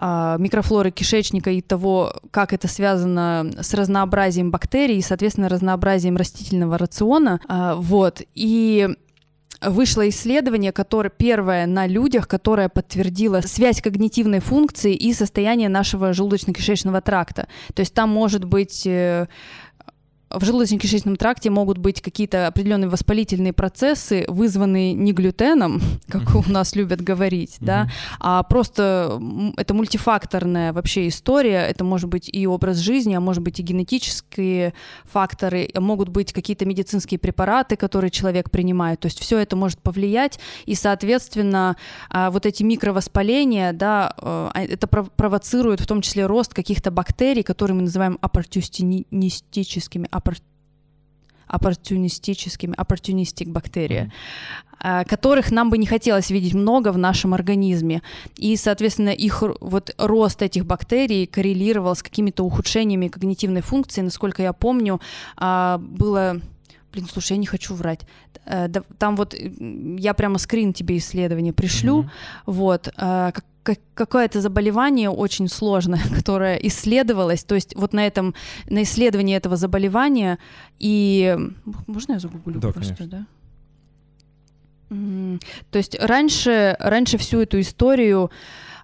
[0.00, 7.40] микрофлоры кишечника и того, как это связано с разнообразием бактерий и, соответственно, разнообразием растительного рациона.
[7.48, 8.22] Вот.
[8.36, 8.88] И
[9.60, 17.00] вышло исследование, которое первое на людях, которое подтвердило связь когнитивной функции и состояния нашего желудочно-кишечного
[17.00, 17.48] тракта.
[17.74, 19.26] То есть там может быть э,
[20.30, 26.74] в желудочно-кишечном тракте могут быть какие-то определенные воспалительные процессы, вызванные не глютеном, как у нас
[26.76, 27.88] любят говорить, да,
[28.20, 29.20] а просто
[29.56, 31.66] это мультифакторная вообще история.
[31.66, 34.74] Это может быть и образ жизни, а может быть и генетические
[35.04, 39.00] факторы, а могут быть какие-то медицинские препараты, которые человек принимает.
[39.00, 41.76] То есть все это может повлиять, и, соответственно,
[42.10, 47.76] а, вот эти микровоспаления, да, а, это провоцирует в том числе рост каких-то бактерий, которые
[47.76, 50.36] мы называем оппортунистическими, оппор...
[51.46, 54.12] оппортунистическими, оппортунистик бактерия,
[54.82, 55.04] mm-hmm.
[55.08, 58.02] которых нам бы не хотелось видеть много в нашем организме.
[58.36, 64.02] И, соответственно, их вот рост этих бактерий коррелировал с какими-то ухудшениями когнитивной функции.
[64.02, 65.00] Насколько я помню,
[65.36, 66.40] а, было
[66.92, 68.00] Блин, слушай, я не хочу врать.
[68.46, 68.68] Э,
[68.98, 72.02] там вот я прямо скрин тебе исследование пришлю.
[72.02, 72.08] Mm-hmm.
[72.46, 72.88] Вот.
[73.94, 78.34] Какое-то заболевание очень сложное, которое исследовалось, то есть вот на этом,
[78.68, 80.38] на исследовании этого заболевания,
[80.78, 81.36] и...
[81.86, 83.18] Можно я загуглю да, просто, конечно.
[83.18, 83.26] да?
[85.70, 88.30] То есть раньше, раньше всю эту историю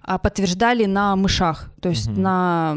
[0.02, 2.20] а, подтверждали на мышах, то есть угу.
[2.20, 2.76] на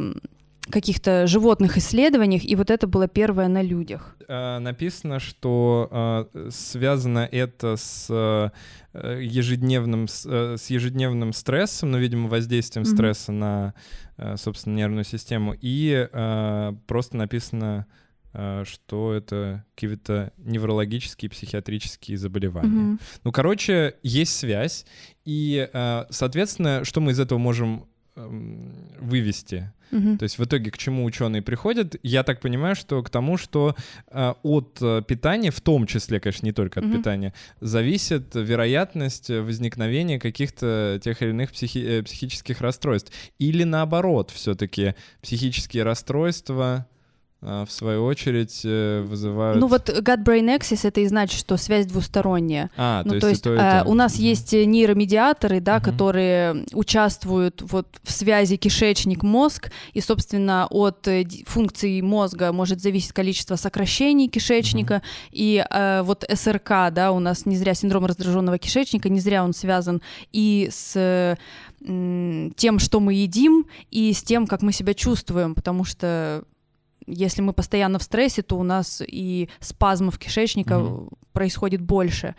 [0.70, 4.16] каких-то животных исследованиях, и вот это было первое на людях.
[4.28, 8.50] Э, написано, что э, связано это с э,
[9.22, 12.94] ежедневным, с ежедневным стрессом, ну, видимо, воздействием mm-hmm.
[12.94, 13.74] стресса на,
[14.36, 16.08] собственно, нервную систему, и
[16.88, 17.86] просто написано
[18.66, 22.94] что это какие-то неврологические, психиатрические заболевания.
[22.94, 23.02] Mm-hmm.
[23.24, 24.86] Ну, короче, есть связь,
[25.26, 25.68] и,
[26.12, 29.72] соответственно, что мы из этого можем эм, вывести?
[29.92, 30.18] Угу.
[30.18, 31.96] То есть в итоге к чему ученые приходят?
[32.04, 33.76] Я так понимаю, что к тому, что
[34.10, 36.98] э, от э, питания, в том числе, конечно, не только от угу.
[36.98, 43.12] питания, зависит вероятность возникновения каких-то тех или иных психи э, психических расстройств.
[43.40, 46.88] Или наоборот, все-таки психические расстройства
[47.42, 49.60] в свою очередь э, вызывают...
[49.60, 52.72] Ну вот gut-brain axis это и значит, что связь двусторонняя.
[52.76, 53.90] А, ну, то, то есть, есть и то, э, то.
[53.90, 54.24] у нас Мгм.
[54.24, 55.84] есть э, нейромедиаторы, да, Мгм.
[55.84, 61.08] которые участвуют вот в связи кишечник-мозг, и, собственно, от
[61.46, 67.56] функций мозга может зависеть количество сокращений кишечника, и э, вот СРК, да, у нас не
[67.56, 70.02] зря синдром раздраженного кишечника, не зря он связан
[70.32, 71.36] и с э,
[71.80, 76.44] тем, что мы едим, и с тем, как мы себя чувствуем, потому что
[77.08, 81.10] если мы постоянно в стрессе, то у нас и спазмов кишечника Мгм.
[81.38, 82.34] Происходит больше.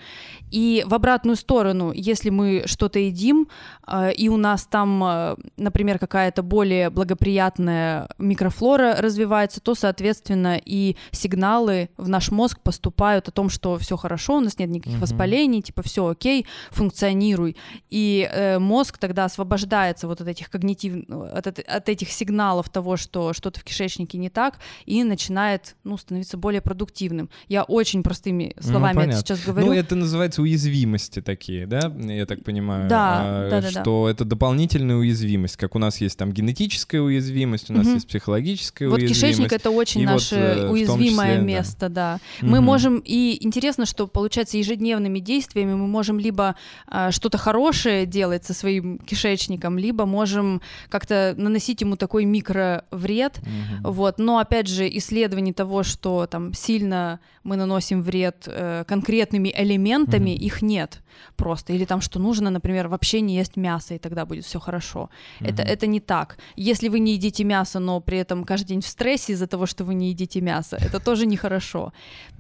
[0.51, 3.47] И в обратную сторону, если мы что-то едим,
[3.87, 10.97] э, и у нас там, э, например, какая-то более благоприятная микрофлора развивается, то, соответственно, и
[11.13, 15.03] сигналы в наш мозг поступают о том, что все хорошо, у нас нет никаких Мгм.
[15.03, 17.57] воспалений, типа все окей, функционируй.
[17.91, 21.05] И э, мозг тогда освобождается вот от этих когнитив...
[21.09, 25.97] от, эт- от этих сигналов того, что что-то в кишечнике не так, и начинает ну,
[25.97, 27.31] становиться более продуктивным.
[27.47, 29.21] Я очень простыми словами это понятно.
[29.21, 29.67] сейчас говорю.
[29.67, 32.89] Ну, это называется уязвимости такие, да, я так понимаю?
[32.89, 33.81] Да, А, да-да-да.
[33.83, 37.95] Что это дополнительная уязвимость, как у нас есть там генетическая уязвимость, у нас Мгм.
[37.95, 39.21] есть психологическая Вот уязвимость.
[39.21, 41.41] кишечник это очень И вот, наше э, в том уязвимое числе, да.
[41.45, 42.19] место, да.
[42.41, 42.65] Мы Мгм.
[42.65, 46.57] можем, и интересно, что получается ежедневными действиями мы можем либо
[46.87, 53.39] а, что-то хорошее делать со своим кишечником, либо можем как-то наносить ему такой микровред.
[53.43, 53.93] Мгм.
[53.93, 54.19] Вот.
[54.19, 60.47] Но опять же, исследований того, что там сильно мы наносим вред э, конкретными элементами, Мгм.
[60.47, 61.03] их нет
[61.37, 61.73] просто.
[61.73, 65.09] Или там, что нужно, например, вообще не есть мясо, и тогда будет все хорошо.
[65.41, 65.73] Это, Мгм.
[65.73, 66.39] это не так.
[66.57, 69.85] Если вы не едите мясо, но при этом каждый день в стрессе из-за того, что
[69.85, 71.93] вы не едите мясо, это тоже нехорошо.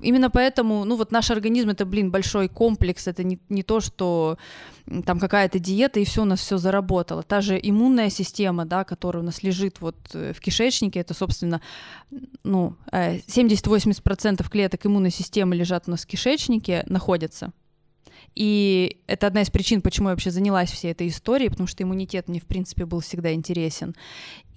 [0.02, 4.36] Именно поэтому, ну вот наш организм это, блин, большой комплекс, это не, не то, что
[5.05, 7.23] там какая-то диета и все у нас все заработало.
[7.23, 11.60] Та же иммунная система, да, которая у нас лежит вот э, в кишечнике, это, собственно,
[12.44, 17.52] ну, э, 70-80% клеток иммунной системы лежат у нас в кишечнике, находятся.
[18.35, 22.28] И это одна из причин, почему я вообще занялась всей этой историей, потому что иммунитет
[22.28, 23.97] мне, в принципе, был всегда интересен.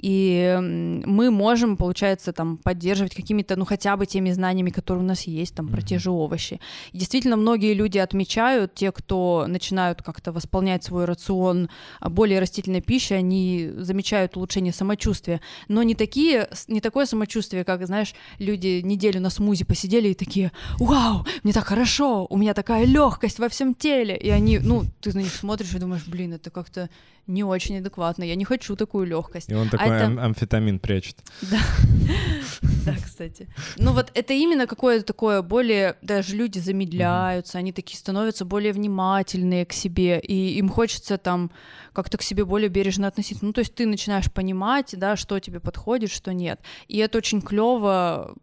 [0.02, 0.58] И
[1.06, 5.56] мы можем, получается, там поддерживать какими-то, ну, хотя бы теми знаниями, которые у нас есть,
[5.56, 5.86] там, про Мгм.
[5.86, 6.60] те же овощи.
[6.92, 11.70] И действительно, многие люди отмечают, те, кто начинают как-то восполнять свой рацион
[12.00, 15.40] а, более растительной пищи, они замечают улучшение самочувствия.
[15.68, 20.52] Но не, такие, не такое самочувствие, как, знаешь, люди неделю на смузи посидели и такие,
[20.80, 24.18] вау, мне так хорошо, у меня такая легкость во всем теле.
[24.18, 26.90] И они, ну, ты на них смотришь и думаешь, блин, это как-то
[27.32, 29.50] не очень адекватно, я не хочу такую легкость.
[29.50, 31.16] И он А такой это- ам- амфетамин прячет.
[31.42, 31.60] Да.
[32.86, 33.48] Да, кстати.
[33.78, 39.66] Ну вот это именно какое-то такое более, даже люди замедляются, они такие становятся более внимательные
[39.66, 41.52] к себе, и им хочется там
[41.94, 43.46] как-то к себе более бережно относиться.
[43.46, 46.60] Ну то есть ты начинаешь понимать, да, что тебе подходит, что нет.
[46.88, 48.36] И это очень клево,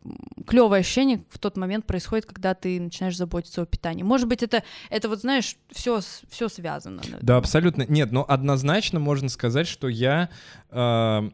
[0.47, 4.03] клевое ощущение в тот момент происходит, когда ты начинаешь заботиться о питании.
[4.03, 7.03] Может быть, это, это вот, знаешь, все, все связано.
[7.21, 7.87] Да, абсолютно.
[7.89, 10.31] Нет, но однозначно можно сказать, что я...
[10.71, 11.31] э,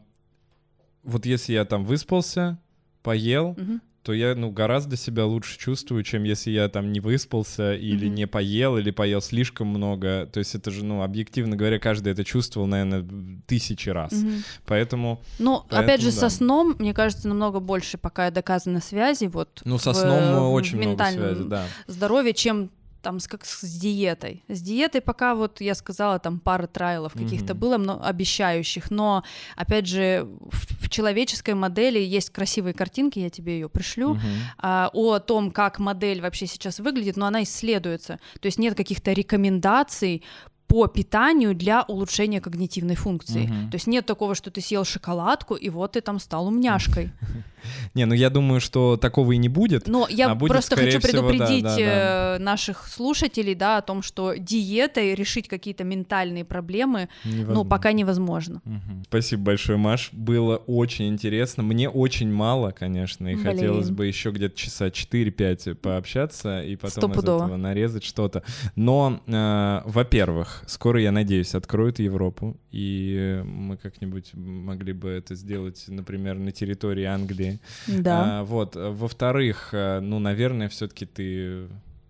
[1.05, 2.57] вот если я там выспался,
[3.05, 3.55] поел,
[4.03, 8.15] то я, ну, гораздо себя лучше чувствую, чем если я там не выспался или Мгм.
[8.15, 10.29] не поел, или поел слишком много.
[10.31, 13.03] То есть это же, ну, объективно говоря, каждый это чувствовал, наверное,
[13.47, 14.11] тысячи раз.
[14.11, 14.43] Мгм.
[14.67, 16.17] Поэтому, Ну, Поэтому опять же, да.
[16.17, 19.25] со сном, мне кажется, намного больше пока доказано связи.
[19.25, 21.65] Вот ну, со в- сном э, в очень много ментальном связи, да.
[21.87, 22.69] здоровье, чем
[23.05, 24.43] там с, как с диетой.
[24.47, 27.59] С диетой пока вот я сказала, там пара трайлов каких-то Мгм.
[27.59, 29.23] было но, обещающих, но
[29.55, 34.21] опять же в, в человеческой модели есть красивые картинки, я тебе ее пришлю, Мгм.
[34.57, 38.19] а, о том, как модель вообще сейчас выглядит, но она исследуется.
[38.41, 40.23] То есть нет каких-то рекомендаций
[40.67, 43.47] по питанию для улучшения когнитивной функции.
[43.47, 43.69] Мгм.
[43.69, 47.11] То есть нет такого, что ты съел шоколадку, и вот ты там стал умняшкой.
[47.93, 49.87] Не, ну я думаю, что такого и не будет.
[49.87, 52.35] Но я А будет, просто хочу всего, да, предупредить да, да.
[52.35, 57.69] э, наших слушателей, да, о том, что диетой решить какие-то ментальные проблемы, ну, Невозможно.
[57.69, 58.61] пока невозможно.
[58.65, 59.03] Мгм.
[59.07, 60.09] Спасибо большое, Маш.
[60.11, 61.63] Было очень интересно.
[61.63, 63.45] Мне очень мало, конечно, и Блин.
[63.45, 67.45] хотелось бы еще где-то часа 4-5 пообщаться и потом из Стопудово.
[67.45, 68.43] этого нарезать что-то.
[68.75, 75.83] Но, э, во-первых, скоро, я надеюсь, откроют Европу, и мы как-нибудь могли бы это сделать,
[75.87, 77.59] например, на территории Англии.
[77.87, 78.39] Да.
[78.39, 78.75] А, вот.
[78.75, 81.67] Во-вторых, э, ну, наверное, все-таки ты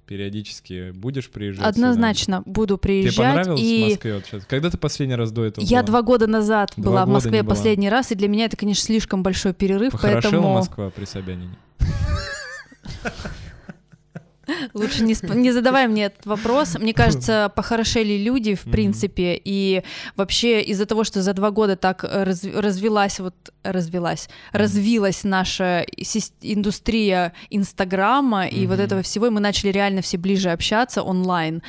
[0.07, 1.87] периодически будешь приезжать сюда?
[1.89, 3.15] Однозначно буду Тебе приезжать.
[3.17, 4.45] понравилось в и Москве вот сейчас?
[4.45, 5.87] Когда ты последний раз до этого я была?
[5.87, 7.55] два года назад Два была в года Москве не была.
[7.55, 10.53] последний раз, и для меня это, конечно, слишком большой перерыв, Похорошела поэтому...
[10.53, 11.57] Москва при Собянине?
[14.73, 16.77] Лучше не, сп- не задавай мне этот вопрос.
[16.79, 19.83] Мне кажется, похорошели люди, в принципе, и
[20.15, 25.85] вообще из-за того, что за два года так раз- развелась, вот развелась, развилась наша
[26.41, 31.61] индустрия Инстаграма и вот этого всего, и мы начали реально все ближе общаться онлайн.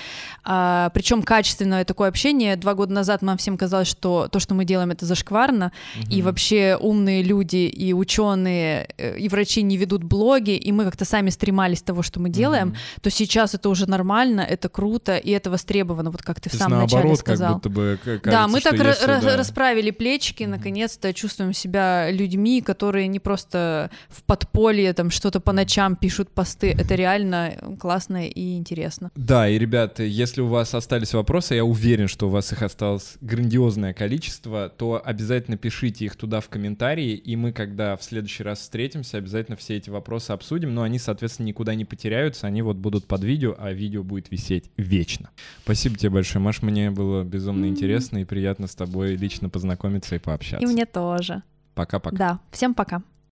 [0.44, 2.56] А, причем качественное такое общение.
[2.56, 5.72] Два года назад нам всем казалось, что то, что мы делаем, это зашкварно,
[6.10, 11.04] и вообще умные люди и ученые э, и врачи не ведут блоги, и мы как-то
[11.04, 12.65] сами стремались того, что мы делаем,
[13.00, 16.56] то сейчас это уже нормально, это круто, и это востребовано, вот как ты в То
[16.56, 17.48] есть самом начале наоборот, сказал.
[17.54, 19.36] как будто бы кажется, Да, мы так если, да.
[19.36, 25.96] расправили плечики, наконец-то чувствуем себя людьми, которые не просто в подполье там что-то по ночам
[25.96, 26.72] пишут посты.
[26.78, 29.10] Это реально классно и интересно.
[29.14, 33.16] Да, и, ребята, если у вас остались вопросы, я уверен, что у вас их осталось
[33.20, 38.60] грандиозное количество, то обязательно пишите их туда в комментарии, и мы, когда в следующий раз
[38.60, 43.06] встретимся, обязательно все эти вопросы обсудим, но они, соответственно, никуда не потеряются, они вот будут
[43.06, 45.30] под видео, а видео будет висеть вечно.
[45.62, 50.18] Спасибо тебе большое, Маш, мне было безумно интересно и приятно с тобой лично познакомиться и
[50.18, 50.66] пообщаться.
[50.66, 51.42] И мне тоже.
[51.74, 52.16] Пока-пока.
[52.16, 53.02] Да, всем пока.